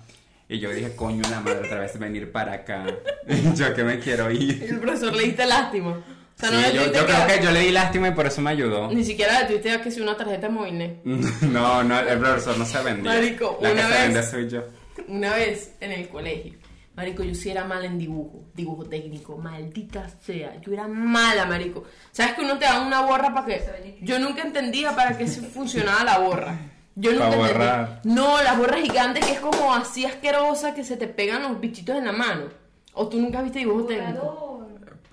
[0.47, 2.85] Y yo dije, coño, la madre, otra vez venir para acá.
[3.27, 4.63] Y yo que me quiero Y ir.
[4.69, 5.97] el profesor le diste lástima.
[6.41, 8.41] O sea, Sí, no yo, creo que- que yo le di lástima y por eso
[8.41, 8.89] me ayudó.
[8.91, 10.97] Ni siquiera le tuviste que si una tarjeta móvil.
[11.51, 13.13] No, no, el profesor no se vendía.
[13.13, 14.63] Marico, la una que vez- se vende soy yo.
[15.07, 16.53] Una vez en el colegio,
[16.95, 21.83] marico, yo sí era mala en dibujo, dibujo técnico, maldita sea, yo era mala, marico.
[22.11, 26.03] ¿Sabes que uno te da una borra para que yo nunca entendía para qué funcionaba
[26.03, 26.57] la borra?
[26.95, 28.01] Yo nunca.
[28.03, 31.95] No, la borra gigante que es como así asquerosa que se te pegan los bichitos
[31.97, 32.45] en la mano.
[32.93, 34.50] ¿O tú nunca viste dibujo técnico?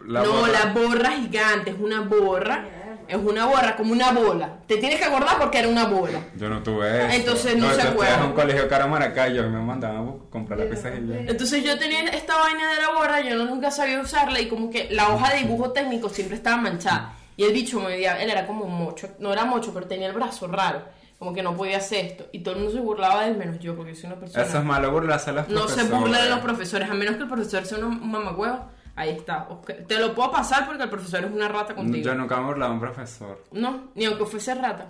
[0.06, 2.64] La no, borra- la borra gigante es una borra,
[3.08, 4.58] es una borra como una bola.
[4.66, 6.20] Te tienes que acordar porque era una bola.
[6.36, 7.16] Yo no tuve eso.
[7.16, 8.16] Entonces no se yo estudié acuerda.
[8.18, 11.18] en un colegio caro Maracayo y me mandaban a comprar lápices y ya.
[11.20, 14.70] Entonces yo tenía esta vaina de la borra, yo no, nunca sabía usarla y como
[14.70, 17.14] que la hoja de dibujo técnico siempre estaba manchada.
[17.36, 20.12] Y el bicho me veía, él era como mocho, no era mocho, pero tenía el
[20.12, 20.82] brazo raro,
[21.18, 22.26] como que no podía hacer esto.
[22.32, 24.44] Y todo el mundo se burlaba de él, menos yo, porque soy una persona...
[24.44, 26.00] Eso es malo burlarse a los no se profesores.
[26.00, 28.70] burla de los profesores, a menos que el profesor sea un un mamacuevo.
[28.98, 29.48] Ahí está.
[29.86, 32.04] Te lo puedo pasar porque el profesor es una rata contigo.
[32.04, 33.44] Yo nunca me he burlado de un profesor.
[33.52, 34.88] No, ni aunque fuese rata.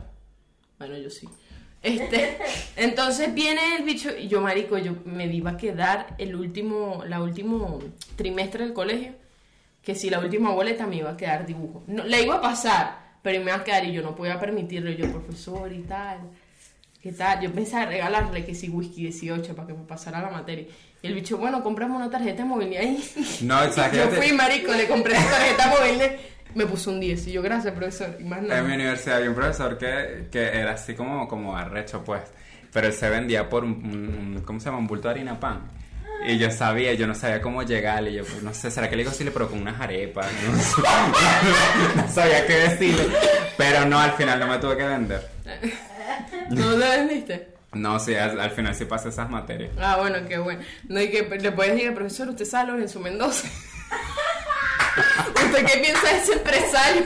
[0.79, 1.29] Bueno, yo sí.
[1.83, 2.39] Este,
[2.77, 7.21] entonces viene el bicho y yo, marico, yo me iba a quedar el último, la
[7.21, 7.81] último
[8.17, 9.13] trimestre del colegio,
[9.83, 11.85] que si la última boleta me iba a quedar dibujo.
[11.87, 14.91] No, la iba a pasar, pero me iba a quedar y yo no podía permitirlo.
[14.91, 16.21] Yo, profesor y tal,
[17.03, 17.43] ¿qué tal?
[17.43, 20.67] Yo pensaba regalarle que si whisky 18 para que me pasara la materia.
[21.03, 23.05] Y el bicho, bueno, compramos una tarjeta móvil y ahí.
[23.43, 26.03] No, o sea, que yo fui, marico, le compré esa tarjeta móvil,
[26.55, 28.59] me puso un 10 y yo, gracias, profesor, y más nada.
[28.59, 32.23] En mi universidad había un profesor que, que era así como, como arrecho, pues.
[32.73, 34.79] Pero él se vendía por un, ¿cómo se llama?
[34.79, 35.71] Un bulto de harina pan.
[36.27, 38.11] Y yo sabía, yo no sabía cómo llegarle.
[38.11, 40.27] Y yo, pues, no sé, ¿será que le digo si le pero con unas arepas?
[41.97, 43.07] No, sabía qué decirle.
[43.57, 45.29] Pero no, al final no me tuve que vender.
[46.51, 47.58] ¿No lo vendiste?
[47.73, 49.71] No, sí, al, al final sí pasé esas materias.
[49.79, 50.63] Ah, bueno, qué bueno.
[50.89, 53.47] No, y que le puedes decir, profesor, usted sabe Lorenzo Mendoza.
[55.45, 57.03] ¿Usted qué piensa de ese empresario?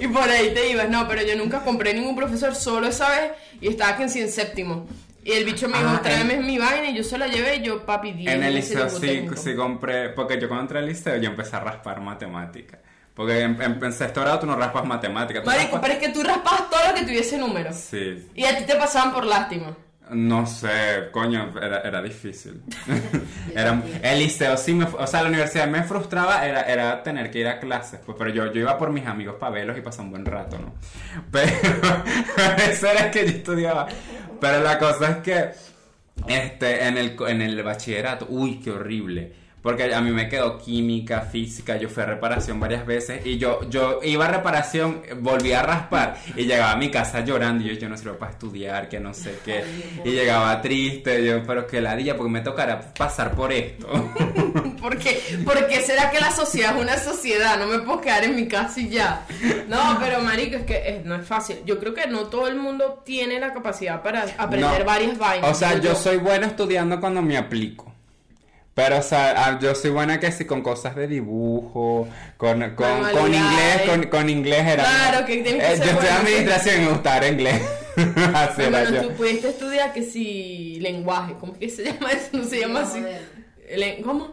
[0.00, 0.88] y por ahí te ibas.
[0.88, 4.20] No, pero yo nunca compré ningún profesor, solo esa vez, y estaba que en sí
[4.20, 4.86] en séptimo.
[5.24, 7.56] Y el bicho me dijo, Ah, tráeme en- mi vaina, y yo se la llevé,
[7.56, 10.86] y yo, papi, 10 En el liceo sí, sí compré, porque yo cuando entré al
[10.86, 12.78] liceo yo empecé a raspar matemática.
[13.14, 15.40] Porque en, en, en sexto grado tú no raspas matemática.
[15.40, 17.72] tú Marico, raspas- pero es que tú raspabas todo lo que tuviese número.
[17.72, 19.76] Sí, Y a ti te pasaban por lástima.
[20.10, 22.60] no sé, coño, era, era difícil.
[23.54, 27.38] era, el liceo sí me, o sea, la universidad me frustraba, era, era tener que
[27.38, 30.04] ir a clases, pues, pero yo, yo iba por mis amigos para verlos y pasar
[30.06, 30.74] un buen rato, ¿no?
[31.30, 31.52] Pero
[32.68, 33.86] eso era que yo estudiaba.
[34.40, 35.50] Pero la cosa es que,
[36.26, 39.43] este, en el, en el bachillerato, uy, qué horrible.
[39.64, 43.60] Porque a mí me quedó química, física, yo fui a reparación varias veces y yo,
[43.70, 47.80] yo iba a reparación, volví a raspar y llegaba a mi casa llorando y yo,
[47.80, 49.64] yo no sirvo para estudiar, que no sé qué.
[50.04, 53.88] Y llegaba triste, yo, pero que ladilla, porque me tocará pasar por esto.
[54.82, 55.18] ¿Por qué?
[55.46, 57.58] ¿Por qué será que la sociedad es una sociedad?
[57.58, 59.26] No me puedo quedar en mi casa y ya.
[59.66, 61.56] No, pero marico, es que eh, no es fácil.
[61.64, 64.84] Yo creo que no todo el mundo tiene la capacidad para aprender No.
[64.84, 65.50] varias vainas.
[65.50, 67.93] O sea, Como yo soy bueno estudiando cuando me aplico.
[68.74, 73.04] Pero, o sea, ah, yo soy buena que sí con cosas de dibujo, con, con,
[73.12, 74.82] con inglés, con, con inglés era...
[74.82, 76.20] Claro, que tienes que Eh, ser Yo estoy en sí.
[76.20, 77.62] administración y me gustaba inglés.
[78.34, 79.02] Así era bueno, yo.
[79.02, 82.28] tú pudiste estudiar que si lenguaje, ¿cómo es que se llama eso?
[82.32, 83.00] No se llama así.
[84.04, 84.32] ¿Cómo?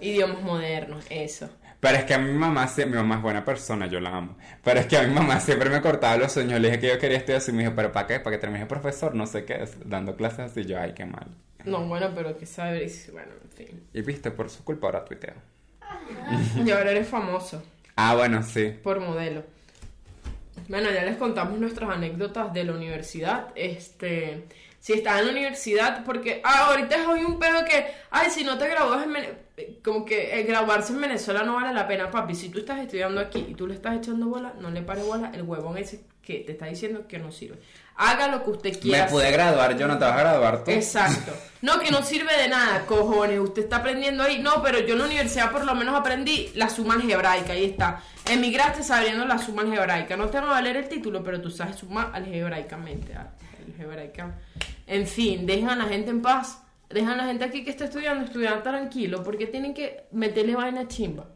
[0.00, 1.48] Idiomas modernos, eso.
[1.80, 4.36] Pero es que a mi mamá, sí- mi mamá es buena persona, yo la amo.
[4.64, 6.60] Pero es que a mi mamá siempre me cortaba los sueños.
[6.60, 7.52] Le dije que yo quería estudiar así.
[7.52, 8.18] Me dijo, ¿pero para qué?
[8.20, 10.64] Para que termine profesor, no sé qué, dando clases así.
[10.64, 11.26] Yo, ay, qué mal.
[11.64, 13.82] No, bueno, pero que sabes, bueno, en fin.
[13.92, 15.34] Y viste, por su culpa ahora tuiteo.
[16.64, 17.62] Y ahora eres famoso
[17.96, 18.74] Ah, bueno, sí.
[18.82, 19.42] por modelo.
[20.68, 23.48] Bueno, ya les contamos nuestras anécdotas de la universidad.
[23.54, 24.44] Este,
[24.80, 28.44] si estás en la universidad, porque ah, ahorita es hoy un pedo que, ay, si
[28.44, 29.38] no te gradúas en Vene-
[29.84, 32.34] como que eh, graduarse en Venezuela no vale la pena, papi.
[32.34, 35.32] Si tú estás estudiando aquí y tú le estás echando bola, no le pares bola
[35.34, 37.58] el huevón ese que te está diciendo que no sirve.
[37.96, 39.06] Haga lo que usted quiera.
[39.06, 39.32] Me pude hacer.
[39.34, 40.70] graduar, yo no te vas a graduar tú.
[40.70, 41.32] Exacto.
[41.62, 43.40] No, que no sirve de nada, cojones.
[43.40, 44.38] Usted está aprendiendo ahí.
[44.40, 47.54] No, pero yo en la universidad por lo menos aprendí la suma algebraica.
[47.54, 48.00] Ahí está.
[48.30, 50.16] Emigraste sabiendo la suma algebraica.
[50.16, 53.14] No te va a valer el título, pero tú sabes sumar algebraicamente.
[53.16, 53.30] ah,
[53.78, 54.38] algebraica.
[54.86, 56.62] En fin, dejan a la gente en paz.
[56.88, 59.22] Dejan a la gente aquí que está estudiando, estudiar tranquilo.
[59.22, 61.26] Porque tienen que meterle vaina chimba.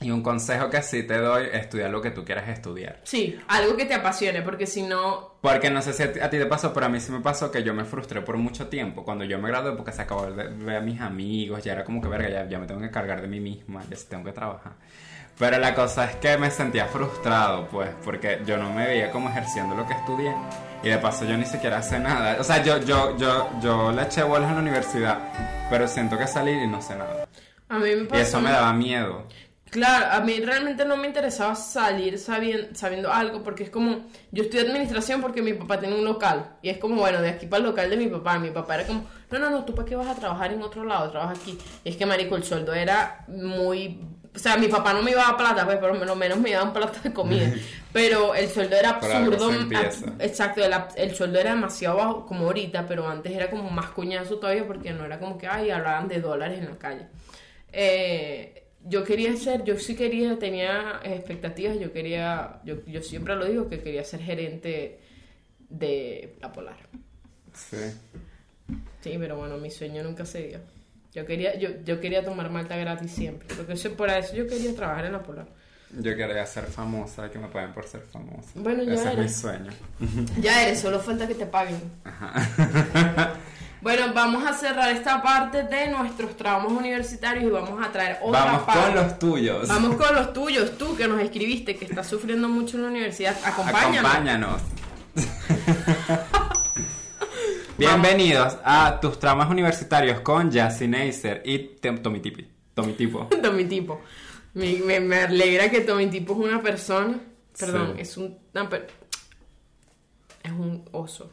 [0.00, 2.98] Y un consejo que sí te doy, estudia lo que tú quieras estudiar.
[3.04, 5.36] Sí, algo que te apasione, porque si no.
[5.40, 7.20] Porque no sé si a ti, a ti te pasó, pero a mí sí me
[7.20, 10.26] pasó que yo me frustré por mucho tiempo cuando yo me gradué porque se acabó
[10.26, 12.90] de ver a mis amigos, ya era como que verga, ya, ya me tengo que
[12.90, 14.72] cargar de mí misma, ya tengo que trabajar.
[15.38, 19.28] Pero la cosa es que me sentía frustrado, pues, porque yo no me veía como
[19.28, 20.34] ejerciendo lo que estudié.
[20.82, 22.36] Y de paso yo ni siquiera sé nada.
[22.40, 25.18] O sea, yo, yo, yo, yo le eché bolas en la universidad,
[25.70, 27.24] pero siento que salí y no sé nada.
[27.68, 28.22] A mí me Y pasó.
[28.22, 29.26] eso me daba miedo.
[29.70, 34.42] Claro, a mí realmente no me interesaba salir sabiendo, sabiendo algo, porque es como, yo
[34.42, 37.60] estudié administración porque mi papá tiene un local, y es como, bueno, de aquí para
[37.62, 39.96] el local de mi papá, mi papá era como, no, no, no, tú para qué
[39.96, 41.58] vas a trabajar en otro lado, trabaja aquí.
[41.84, 43.98] Y es que, marico, el sueldo era muy,
[44.34, 46.72] o sea, mi papá no me iba a plata, pues, pero lo menos me daban
[46.72, 47.52] plata de comida,
[47.92, 52.46] pero el sueldo era Por absurdo, ab- exacto, el, el sueldo era demasiado bajo, como
[52.46, 56.08] ahorita, pero antes era como más cuñazo todavía, porque no era como que, ay, hablaban
[56.08, 57.06] de dólares en la calle.
[57.72, 63.44] Eh, yo quería ser, yo sí quería, tenía expectativas, yo quería, yo, yo siempre lo
[63.44, 64.98] digo, que quería ser gerente
[65.68, 66.78] de la Polar.
[67.54, 67.76] Sí.
[69.00, 70.58] Sí, pero bueno, mi sueño nunca se dio.
[71.14, 74.74] Yo quería, yo, yo quería tomar malta gratis siempre, porque eso, por eso yo quería
[74.74, 75.46] trabajar en la Polar.
[75.90, 78.48] Yo quería ser famosa, que me paguen por ser famosa.
[78.54, 79.70] Bueno, ya Ese es mi sueño.
[80.40, 81.80] Ya eres, solo falta que te paguen.
[82.04, 83.34] Ajá.
[83.82, 88.44] Bueno, vamos a cerrar esta parte de nuestros traumas universitarios y vamos a traer otra
[88.44, 88.80] Vamos parte.
[88.80, 89.66] con los tuyos.
[89.68, 93.36] Vamos con los tuyos, tú que nos escribiste, que estás sufriendo mucho en la universidad.
[93.44, 93.98] Acompáñame.
[93.98, 94.62] Acompáñanos.
[97.78, 102.46] Bienvenidos a tus traumas universitarios con Jassy Neisser y Tem- Tommy Tipi.
[102.74, 103.26] Tommy Tipo.
[103.42, 104.00] Tommy Tipo.
[104.54, 107.18] Me, me, me alegra que Tommy Tipo es una persona.
[107.58, 108.00] Perdón, Sí.
[108.02, 108.38] es un.
[108.52, 108.86] no, pero-
[110.42, 111.30] es un oso.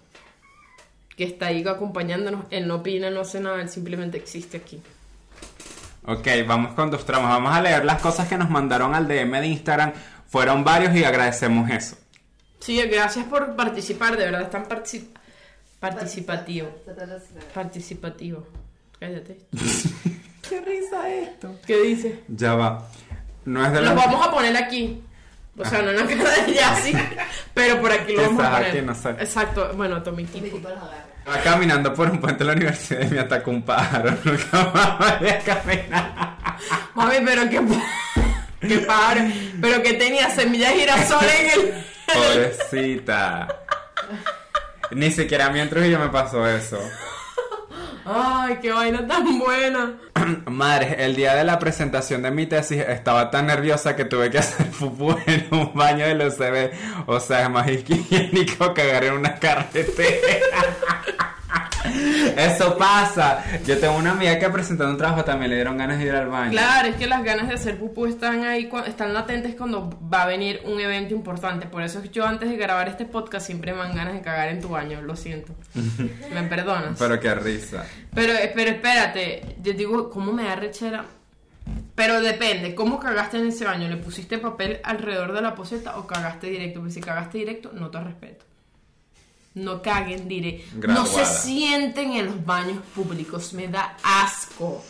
[1.15, 2.45] Que está ahí acompañándonos.
[2.49, 4.81] Él no opina, no hace nada, él simplemente existe aquí.
[6.05, 7.29] Ok, vamos con tus traumas.
[7.31, 9.93] Vamos a leer las cosas que nos mandaron al DM de Instagram.
[10.27, 11.97] Fueron varios y agradecemos eso.
[12.59, 15.09] Sí, gracias por participar, de verdad, están partici-
[15.79, 16.69] participativo.
[17.53, 18.47] Participativo.
[18.99, 19.37] Cállate.
[20.49, 21.55] ¿Qué risa esto?
[21.65, 22.23] ¿Qué dice?
[22.27, 22.87] Ya va.
[23.45, 24.05] No es de Los los...
[24.05, 25.03] vamos a poner aquí.
[25.57, 26.93] O sea, no en la cara de Yassi,
[27.53, 28.69] pero por aquí lo vamos a poner.
[28.69, 29.09] aquí, no sé.
[29.09, 30.59] Exacto, bueno, Tommy Tipo.
[31.27, 34.11] Va caminando por un puente de la universidad y me atacó un pájaro.
[34.23, 36.37] Nunca más voy a caminar.
[36.95, 37.61] Mami, pero qué,
[38.67, 39.33] qué padre.
[39.59, 41.85] Pero que tenía semillas de girasol en el.
[42.07, 43.47] Pobrecita.
[44.91, 46.79] Ni siquiera a mí en Trujillo me pasó eso.
[48.05, 49.93] Ay, qué vaina tan buena.
[50.47, 54.39] Madre, el día de la presentación de mi tesis estaba tan nerviosa que tuve que
[54.39, 56.71] hacer pupú en un baño del UCB.
[57.05, 60.75] O sea, es más higiénico cagar en una carretera.
[62.37, 63.43] Eso pasa.
[63.65, 66.27] Yo tengo una amiga que presentando un trabajo también le dieron ganas de ir al
[66.27, 66.51] baño.
[66.51, 70.27] Claro, es que las ganas de hacer pupú están ahí, están latentes cuando va a
[70.27, 71.67] venir un evento importante.
[71.67, 74.21] Por eso es que yo antes de grabar este podcast siempre me dan ganas de
[74.21, 75.53] cagar en tu baño, lo siento.
[76.33, 76.97] ¿Me perdonas?
[76.97, 77.85] Pero qué risa.
[78.13, 81.05] Pero, pero espérate, yo digo, ¿cómo me da rechera?
[81.95, 83.89] Pero depende, ¿cómo cagaste en ese baño?
[83.89, 86.79] ¿Le pusiste papel alrededor de la poseta o cagaste directo?
[86.79, 88.45] Porque si cagaste directo, no te respeto.
[89.59, 90.87] No caguen directo.
[90.87, 93.53] No se sienten en los baños públicos.
[93.53, 94.83] Me da asco.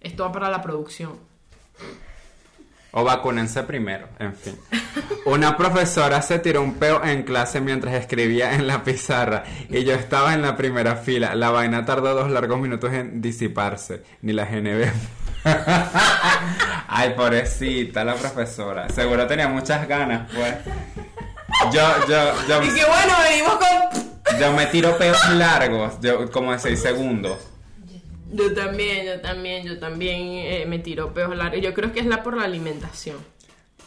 [0.00, 1.18] Esto va para la producción.
[2.94, 4.54] O vacúnense primero, en fin.
[5.24, 9.94] Una profesora se tiró un peo en clase mientras escribía en la pizarra y yo
[9.94, 11.34] estaba en la primera fila.
[11.34, 14.02] La vaina tardó dos largos minutos en disiparse.
[14.20, 14.90] Ni la GNB.
[16.86, 18.90] Ay, pobrecita la profesora.
[18.90, 20.54] Seguro tenía muchas ganas, pues.
[21.72, 24.38] Yo, yo, yo, Y que bueno, venimos con...
[24.38, 27.38] yo me tiro peos largos, yo, como de 6 segundos.
[28.32, 31.60] Yo también, yo también, yo también eh, me tiro peos largos.
[31.60, 33.16] Yo creo que es la por la alimentación.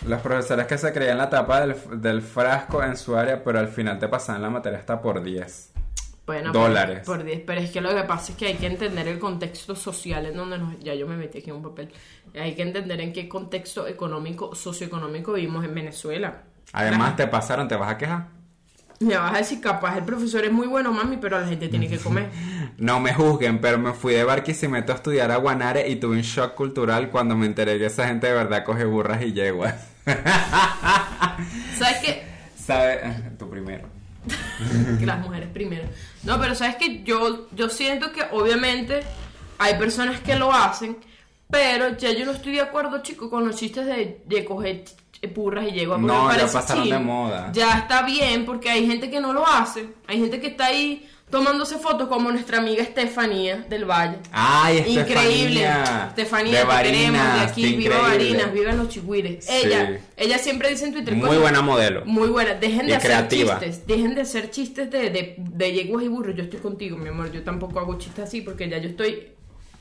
[0.07, 3.69] Las profesoras que se creían la tapa del, del frasco en su área, pero al
[3.69, 5.71] final te pasaban la materia hasta por 10.
[6.27, 7.01] Bueno, Dólares.
[7.05, 9.19] Por, por 10, pero es que lo que pasa es que hay que entender el
[9.19, 10.79] contexto social en donde nos...
[10.79, 11.89] Ya yo me metí aquí en un papel.
[12.39, 16.43] Hay que entender en qué contexto económico, socioeconómico vivimos en Venezuela.
[16.75, 18.27] Además, te pasaron, te vas a quejar.
[18.99, 21.87] Me vas a decir, capaz el profesor es muy bueno, mami, pero la gente tiene
[21.87, 22.29] que comer.
[22.77, 26.23] No me juzguen, pero me fui de Barquisimeto a estudiar a Guanare y tuve un
[26.23, 29.75] shock cultural cuando me enteré que esa gente de verdad coge burras y yeguas.
[31.77, 32.23] ¿Sabes qué?
[32.57, 33.37] ¿Sabes?
[33.39, 33.87] Tú primero.
[34.99, 35.83] que las mujeres primero.
[36.23, 39.03] No, pero sabes que yo, yo siento que obviamente
[39.57, 40.97] hay personas que lo hacen,
[41.49, 44.83] pero ya yo no estoy de acuerdo, chico, con los chistes de, de coger
[45.33, 45.99] burras y yeguas.
[45.99, 47.51] porque No, ya pasaron de moda.
[47.53, 49.87] Ya está bien, porque hay gente que no lo hace.
[50.07, 54.17] Hay gente que está ahí tomándose fotos, como nuestra amiga Estefanía del Valle.
[54.31, 55.67] Ay, Increíble.
[56.09, 56.59] Estefanía.
[56.59, 57.75] De te queremos de aquí.
[57.75, 57.97] Viva.
[57.99, 59.43] Barinas, vivan los chigüires.
[59.43, 59.51] Sí.
[59.65, 61.15] Ella, ella siempre dice en Twitter.
[61.15, 62.03] Muy "Coño, buena modelo.
[62.05, 62.53] Muy buena.
[62.53, 63.59] Dejen Y de hacer creativa.
[63.59, 63.87] chistes.
[63.87, 66.35] Dejen de hacer chistes de, de, de yeguas y burros.
[66.35, 67.31] Yo estoy contigo, mi amor.
[67.31, 69.29] Yo tampoco hago chistes así porque ya yo estoy.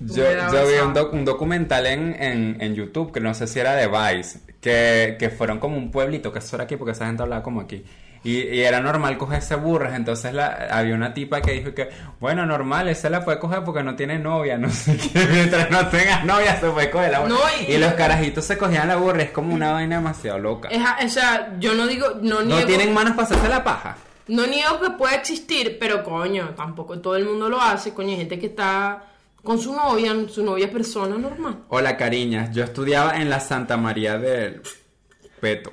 [0.00, 3.74] Yo, vi un, doc- un documental en, en, en YouTube, que no sé si era
[3.74, 7.22] de Vice, que, que fueron como un pueblito, que eso era aquí, porque esa gente
[7.22, 7.85] hablaba como aquí.
[8.26, 12.46] Y, y era normal cogerse burras, entonces la, había una tipa que dijo que, bueno,
[12.46, 16.24] normal, esa la puede coger porque no tiene novia, no sé qué, mientras no tengas
[16.24, 17.28] novia se puede coger la burra.
[17.35, 17.78] No, y- y...
[17.78, 20.68] los carajitos se cogían la burra, es como una vaina demasiado loca.
[20.70, 22.07] Es o sea, yo no digo.
[22.22, 23.96] No, ¿No niego, tienen manos para hacerse la paja?
[24.26, 27.92] no niego que pueda existir, pero coño, tampoco todo el mundo lo hace.
[27.92, 29.04] Coño, hay gente que está
[29.44, 31.64] con su novia, su novia persona normal.
[31.68, 32.52] Hola, cariñas.
[32.54, 34.62] Yo estudiaba en la Santa María del
[35.40, 35.72] Peto.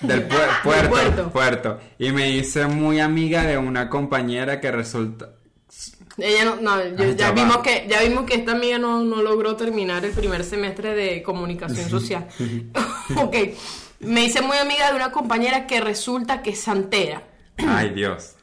[0.00, 1.30] Del puer- puerto, puerto.
[1.30, 1.80] puerto.
[1.98, 5.30] Y me hice muy amiga de una compañera que resulta.
[6.18, 9.56] Ella no, no, yo- ya, vimos que, ya vimos que esta amiga no, no logró
[9.56, 12.28] terminar el primer semestre de comunicación social.
[13.16, 13.34] ok,
[14.00, 17.22] me hice muy amiga de una compañera que resulta que es santera
[17.56, 18.34] Ay, Dios.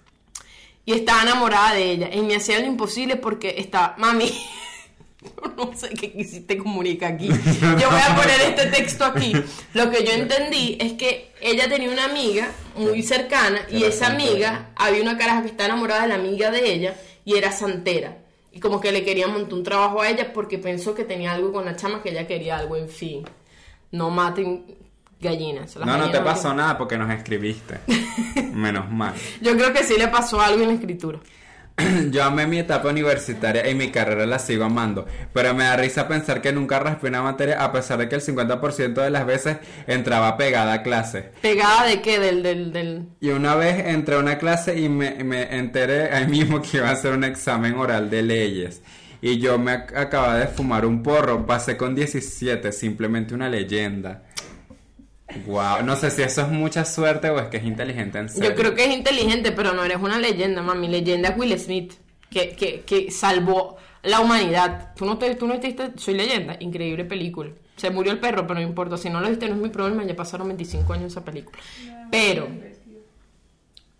[0.85, 4.31] Y estaba enamorada de ella y me hacía lo imposible porque está, mami,
[5.57, 7.27] no sé qué quisiste comunicar aquí.
[7.27, 9.33] Yo voy a poner este texto aquí.
[9.73, 14.71] Lo que yo entendí es que ella tenía una amiga muy cercana y esa amiga,
[14.75, 18.17] había una caraja que está enamorada de la amiga de ella y era santera.
[18.51, 21.51] Y como que le quería montar un trabajo a ella porque pensó que tenía algo
[21.51, 23.23] con la chama, que ella quería algo, en fin.
[23.91, 24.65] No maten
[25.19, 25.75] gallinas.
[25.75, 27.79] las No, no te pasó nada porque nos escribiste.
[28.53, 29.13] Menos mal.
[29.41, 31.19] Yo creo que sí le pasó algo en la escritura.
[32.12, 36.10] Yo amé mi etapa universitaria y mi carrera la sigo amando, pero me da risa
[36.10, 39.58] pensar que nunca raspé una materia a pesar de que el 50% de las veces
[39.88, 41.32] entraba pegada a clase.
[41.41, 42.19] ¿Pegada de qué?
[42.19, 43.05] Del, del, del...
[43.21, 46.89] Y una vez entré a una clase y me, me enteré ahí mismo que iba
[46.89, 48.82] a hacer un examen oral de leyes.
[49.21, 54.23] Y yo me ac- acababa de fumar un porro, pasé con 17, simplemente una leyenda.
[55.45, 58.49] Wow, no sé si eso es mucha suerte o es que es inteligente en serio.
[58.49, 60.87] Yo creo que es inteligente, pero no eres una leyenda, mami.
[60.87, 61.93] Leyenda es Will Smith,
[62.29, 64.93] que, que, que salvó la humanidad.
[64.95, 65.59] ¿Tú no, te, tú no
[65.97, 66.57] Soy Leyenda?
[66.59, 67.51] Increíble película.
[67.75, 68.97] Se murió el perro, pero no importa.
[68.97, 70.03] Si no lo viste, no es mi problema.
[70.03, 71.57] Ya pasaron 25 años esa película.
[72.11, 72.47] Pero...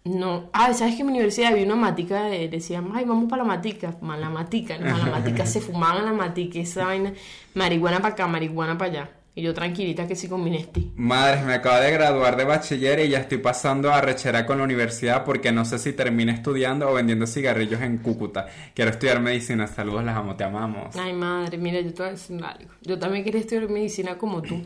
[0.06, 2.24] No, ah, ¿sabes que en mi universidad había una matica?
[2.24, 3.96] de- decían, ay, vamos para la matica.
[4.02, 7.14] Ma- La matica, no, la matica se fumaban la matica, esa vaina,
[7.54, 9.10] marihuana para acá, marihuana para allá.
[9.36, 10.92] Y yo tranquilita que sí con mi Nesti.
[10.96, 14.64] Madre, me acabo de graduar de bachiller y ya estoy pasando a rechera con la
[14.64, 18.48] universidad porque no sé si termine estudiando o vendiendo cigarrillos en Cúcuta.
[18.74, 19.68] Quiero estudiar medicina.
[19.68, 20.96] Saludos, las amo, te amamos.
[20.96, 22.72] Ay, madre, mira, yo te voy a decir algo.
[22.82, 24.62] Yo también quería estudiar medicina como tú.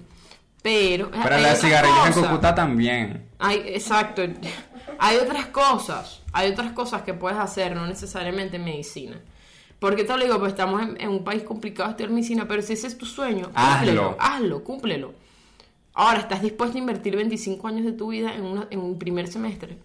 [0.63, 1.11] Pero.
[1.11, 2.23] Pero hay la de otras cigarrillos en.
[2.23, 3.25] Cúcuta también.
[3.39, 4.23] Hay, exacto.
[4.99, 6.21] Hay otras cosas.
[6.31, 9.19] Hay otras cosas que puedes hacer, no necesariamente medicina.
[9.83, 10.39] ¿Por qué te lo digo?
[10.39, 13.51] Pues estamos en, en un país complicado estudiar medicina, pero si ese es tu sueño,
[13.53, 14.17] cúmplelo, Hazlo.
[14.17, 15.13] hazlo, cúmplelo.
[15.93, 19.27] Ahora, ¿estás dispuesto a invertir 25 años de tu vida en, una- en un primer
[19.27, 19.77] semestre?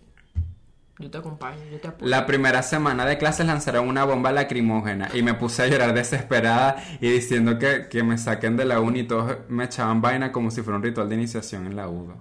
[1.00, 2.08] Yo te acompaño, yo te apoyo.
[2.08, 6.76] La primera semana de clases lanzaron una bomba lacrimógena y me puse a llorar desesperada
[7.00, 10.52] y diciendo que, que me saquen de la uni y todos me echaban vaina como
[10.52, 12.14] si fuera un ritual de iniciación en la UDO.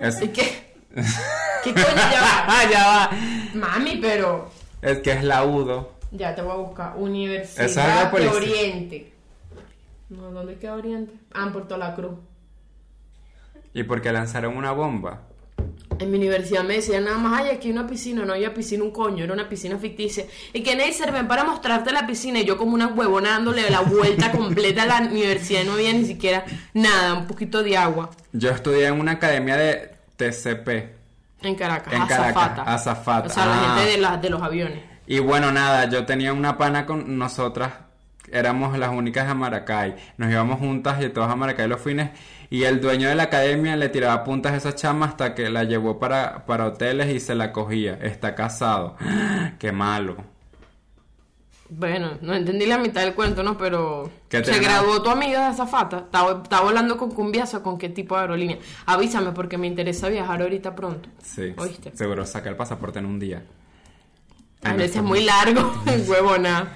[0.00, 0.74] Es, ¿Y qué?
[1.62, 2.64] ¿Qué coño ya va?
[2.72, 3.10] ya va.
[3.54, 4.50] Mami, pero...
[4.82, 5.94] Es que es la UDO.
[6.12, 6.94] Ya te voy a buscar.
[6.96, 8.28] Universidad de.
[8.28, 9.12] Oriente.
[10.08, 11.12] No, ¿dónde queda Oriente?
[11.34, 12.14] Ah, en Puerto La Cruz.
[13.74, 15.22] ¿Y por qué lanzaron una bomba?
[15.98, 18.90] En mi universidad me decían nada más, hay aquí una piscina, no había piscina un
[18.90, 20.24] coño, era una piscina ficticia.
[20.52, 22.38] Y que Neisser, ven para mostrarte la piscina.
[22.40, 25.92] Y yo como una huevona dándole la vuelta completa a la universidad y no había
[25.92, 28.10] ni siquiera nada, un poquito de agua.
[28.32, 30.68] Yo estudié en una academia de TCP.
[31.42, 32.62] En Caracas, En Caracas, azafata.
[32.62, 33.26] azafata.
[33.28, 33.76] O sea, la Ah.
[33.78, 34.82] gente de, la- de los aviones.
[35.06, 37.72] Y bueno, nada, yo tenía una pana con nosotras,
[38.30, 39.94] éramos las únicas de Maracay.
[40.16, 42.10] Nos íbamos juntas y todos a Maracay los fines.
[42.50, 45.64] Y el dueño de la academia le tiraba puntas a esa chama hasta que la
[45.64, 47.98] llevó para, para hoteles y se la cogía.
[48.00, 48.96] Está casado.
[49.58, 50.16] Qué malo.
[51.68, 53.58] Bueno, no entendí la mitad del cuento, ¿no?
[53.58, 55.98] Pero ¿Qué se graduó tu amiga de azafata.
[55.98, 58.58] Está, está volando con Cumbiasa, ¿con qué tipo de aerolínea?
[58.86, 61.08] Avísame porque me interesa viajar ahorita pronto.
[61.22, 61.54] Sí.
[61.56, 61.90] ¿Oíste?
[61.96, 63.42] Seguro saca el pasaporte en un día.
[64.70, 65.72] A veces es muy largo,
[66.06, 66.72] huevona.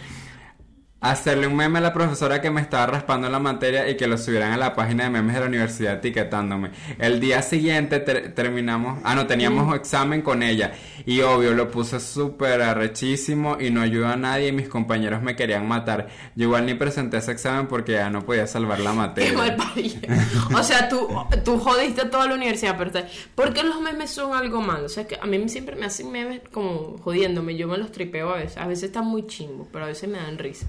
[1.02, 4.06] Hacerle un meme a la profesora que me estaba raspando en la materia y que
[4.06, 6.72] lo subieran a la página de memes de la universidad etiquetándome.
[6.98, 10.72] El día siguiente ter- terminamos, ah no, teníamos examen con ella
[11.06, 15.36] y obvio lo puse súper arrechísimo y no ayudó a nadie y mis compañeros me
[15.36, 16.08] querían matar.
[16.36, 20.00] Yo igual ni presenté ese examen porque ya no podía salvar la Qué mal materia.
[20.54, 21.08] O sea, tú,
[21.46, 24.84] tú jodiste a toda la universidad, pero te- ¿por qué los memes son algo malo?
[24.84, 27.56] O sea, que a mí siempre me hacen memes como jodiéndome.
[27.56, 28.58] Yo me los tripeo a veces.
[28.58, 30.66] A veces están muy chimbos, pero a veces me dan risa.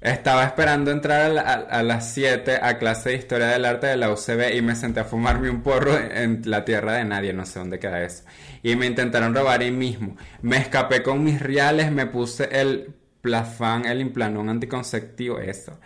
[0.00, 3.88] Estaba esperando entrar a, la- a- a las 7 a clase de historia del arte
[3.88, 7.32] de la UCB y me senté a fumarme un porro en la tierra de nadie,
[7.32, 8.22] no sé dónde queda eso.
[8.62, 10.16] Y me intentaron robar ahí mismo.
[10.40, 15.78] Me escapé con mis reales, me puse el plafán, el implanón anticonceptivo, eso.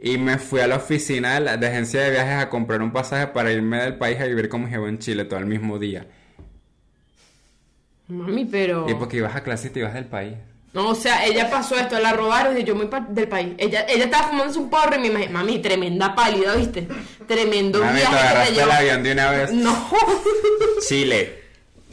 [0.00, 2.92] Y me fui a la oficina de la de agencia de viajes a comprar un
[2.92, 5.78] pasaje para irme del país a vivir con mi jevo en Chile todo el mismo
[5.78, 6.06] día.
[8.06, 8.88] Mami, pero...
[8.88, 10.34] Y porque ibas a clase y te ibas del país.
[10.74, 13.54] No, o sea, ella pasó esto, la robaron y yo muy del país.
[13.58, 16.86] Ella, ella estaba fumándose un porro y me imagino, mami, tremenda pálida, ¿viste?
[17.26, 19.52] Tremendo Mami, te viaje que te agarraste el avión de una vez.
[19.52, 19.88] No,
[20.88, 21.42] Chile.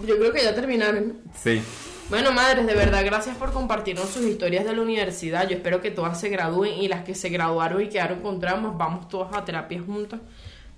[0.05, 1.19] yo creo que ya terminaron.
[1.41, 1.61] Sí.
[2.09, 5.47] Bueno, madres, de verdad, gracias por compartirnos sus historias de la universidad.
[5.49, 8.77] Yo espero que todas se gradúen y las que se graduaron y quedaron con traumas,
[8.77, 10.19] vamos todas a terapia juntas.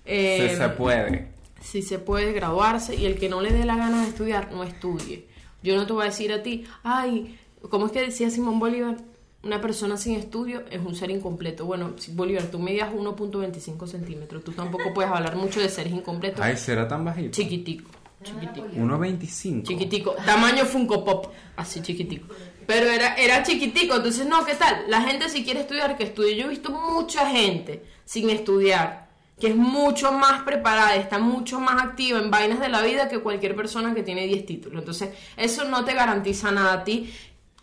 [0.05, 1.27] Eh, Sí se puede.
[1.61, 4.63] si se puede graduarse y el que no le dé la gana de estudiar, no
[4.63, 5.25] estudie.
[5.63, 7.37] Yo no te voy a decir a ti, ay,
[7.69, 8.97] ¿cómo es que decía Simón Bolívar?
[9.43, 11.65] Una persona sin estudio es un ser incompleto.
[11.65, 14.43] Bueno, Bolívar, tú medías 1.25 centímetros.
[14.43, 16.41] Tú tampoco puedes hablar mucho de seres incompletos.
[16.41, 17.31] Ay, ¿será tan bajito?
[17.31, 17.89] Chiquitico,
[18.23, 18.67] chiquitico.
[18.67, 19.63] 1.25.
[19.63, 22.27] Chiquitico, tamaño Funko Pop, así chiquitico.
[22.67, 24.83] Pero era, era chiquitico, entonces no, ¿qué tal?
[24.89, 26.35] La gente si quiere estudiar, que estudie.
[26.35, 29.07] Yo he visto mucha gente sin estudiar,
[29.39, 33.19] que es mucho más preparada, está mucho más activa en vainas de la vida que
[33.19, 34.79] cualquier persona que tiene 10 títulos.
[34.79, 37.13] Entonces, eso no te garantiza nada a ti.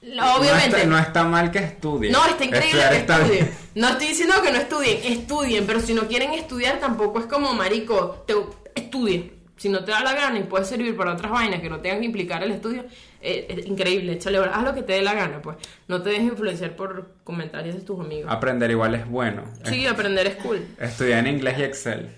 [0.06, 0.70] Obviamente.
[0.70, 2.12] No está, no está mal que estudien.
[2.12, 3.50] No, está increíble Estudiar que está estudien.
[3.74, 7.52] No estoy diciendo que no estudien, estudien, pero si no quieren estudiar tampoco es como
[7.54, 8.34] marico, te,
[8.74, 9.32] estudien.
[9.56, 12.00] Si no te da la gana y puede servir para otras vainas que no tengan
[12.00, 12.84] que implicar el estudio,
[13.20, 15.56] eh, es increíble, échale haz lo que te dé la gana, pues.
[15.88, 18.30] No te dejes influenciar por comentarios de tus amigos.
[18.30, 19.44] Aprender igual es bueno.
[19.64, 20.66] Sí, aprender es cool.
[20.78, 22.10] Estudiar en inglés y Excel.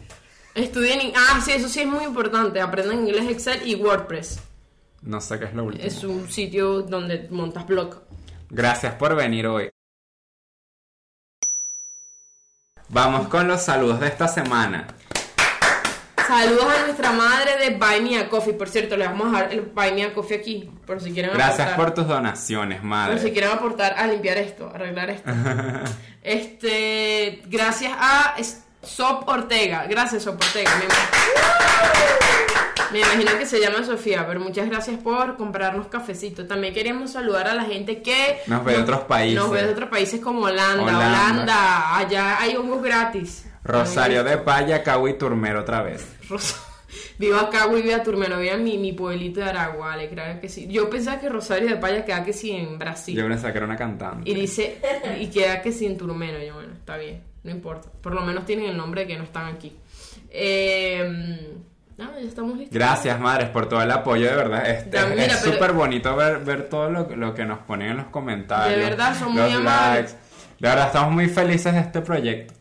[0.55, 4.41] Estudien, ah, sí, eso sí es muy importante, aprendan inglés, Excel y WordPress.
[5.03, 5.85] No sé qué es lo último.
[5.85, 8.03] Es un sitio donde montas blog.
[8.51, 9.69] Gracias por venir hoy.
[12.89, 14.87] Vamos con los saludos de esta semana.
[16.27, 18.55] Saludos a nuestra madre de Buy Me a Coffee.
[18.55, 20.71] Por cierto, le vamos a dar el Buy Me a Coffee aquí.
[20.85, 21.77] Por si quieren Gracias aportar.
[21.77, 23.33] por tus donaciones, Por si madre.
[23.33, 25.31] quieren aportar a limpiar esto, arreglar esto.
[26.23, 28.35] este, gracias a
[28.83, 29.87] Sop Ortega.
[29.89, 30.71] Gracias, Sop Ortega.
[30.79, 30.87] Me,
[32.93, 36.47] me imagino que se llama Sofía, pero muchas gracias por comprarnos cafecito.
[36.47, 39.39] También queríamos saludar a la gente que Nos ve de otros países.
[39.39, 41.07] Nos ve de otros países como Holanda, Holanda.
[41.33, 41.97] Holanda.
[41.99, 43.47] Allá hay hongos gratis.
[43.65, 46.07] Rosario de Paya, Cagua y Turmero otra vez.
[46.29, 46.63] Rosa-
[47.19, 50.67] Viva acá, viva Turmero, viva mi, mi pueblito de Aragua, le creo que sí.
[50.69, 53.15] Yo pensaba que Rosario de Paya queda que sí en Brasil.
[53.17, 54.31] Yo pensaba que era una cantante.
[54.31, 54.79] Y dice,
[55.19, 56.39] y queda que sí en Turmero.
[56.43, 57.89] Yo, bueno, está bien, no importa.
[58.01, 59.77] Por lo menos tienen el nombre de que no están aquí.
[60.31, 61.57] Eh,
[61.99, 62.75] no, ya estamos listos.
[62.75, 64.69] Gracias, madres, por todo el apoyo, de verdad.
[64.71, 67.97] Este, Ya, mira, es súper bonito ver, ver todo lo, lo que nos ponen en
[67.99, 68.79] los comentarios.
[68.79, 70.13] De verdad, son muy los amables.
[70.13, 70.13] likes.
[70.61, 72.55] De verdad, estamos muy felices de este proyecto.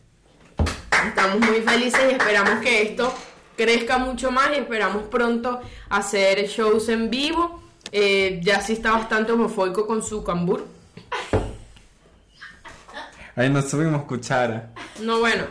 [1.06, 3.14] Estamos muy felices y esperamos que esto
[3.56, 5.60] crezca mucho más y esperamos pronto
[5.90, 7.62] hacer shows en vivo.
[7.92, 10.66] Eh, ya sí está bastante homofóbico con su cambur.
[13.36, 14.70] Ahí nos subimos cuchara.
[15.02, 15.44] No, bueno.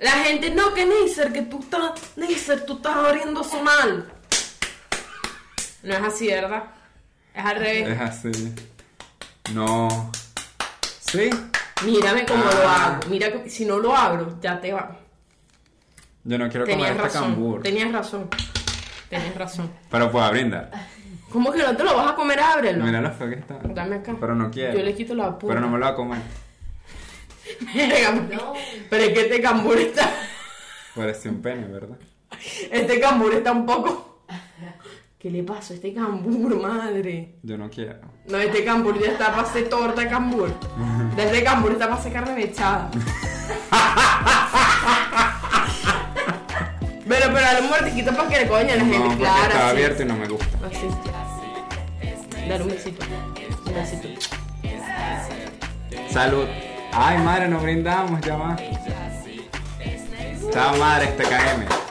[0.00, 4.10] La gente, no, que Neisser, que tú estás, Neisser, tú estás abriendo su mal.
[5.82, 6.64] No es así, ¿verdad?
[7.34, 7.88] Es al revés.
[7.88, 8.54] Es así.
[9.52, 10.10] No.
[11.00, 11.28] ¿Sí?
[11.84, 12.86] Mírame cómo lo Ah.
[12.96, 13.08] hago.
[13.10, 14.96] Mira que si no lo abro, ya te va.
[16.24, 17.22] Yo no quiero comer Tenías este razón.
[17.34, 17.62] cambur.
[17.62, 18.28] Tenías razón.
[19.08, 19.70] Tenías razón.
[19.90, 20.70] Pero puedo brindar.
[21.30, 22.40] ¿Cómo que no te lo vas a comer?
[22.40, 22.84] Ábrelo.
[22.84, 23.58] Mira lo feo que está.
[23.62, 24.14] Dame acá.
[24.18, 24.76] Pero no quiero.
[24.78, 25.54] Yo le quito la punta.
[25.54, 26.18] Pero no me lo voy a comer.
[27.74, 28.28] Verga,
[28.90, 30.10] Pero es que este cambur está.
[30.94, 31.98] Parece un pene, ¿verdad?
[32.70, 34.24] Este cambur está un poco.
[35.18, 37.34] ¿Qué le pasó a este cambur, madre?
[37.42, 38.00] Yo no quiero.
[38.26, 40.50] No, este cambur ya está para hacer torta cambur.
[41.14, 42.90] Desde cambur está para hacer carne mechada.
[47.06, 49.42] Pero, pero dale un muertiquito para que le coña a la gente, No, claro.
[49.42, 49.70] estaba así.
[49.76, 50.58] abierto y no me gusta.
[50.66, 50.86] Así.
[52.48, 53.04] Dale un besito.
[53.66, 54.08] Un besito.
[56.10, 56.46] Salud.
[56.92, 58.60] Ay, madre, nos brindamos, ya más.
[60.52, 61.89] Chao, madre, este KM.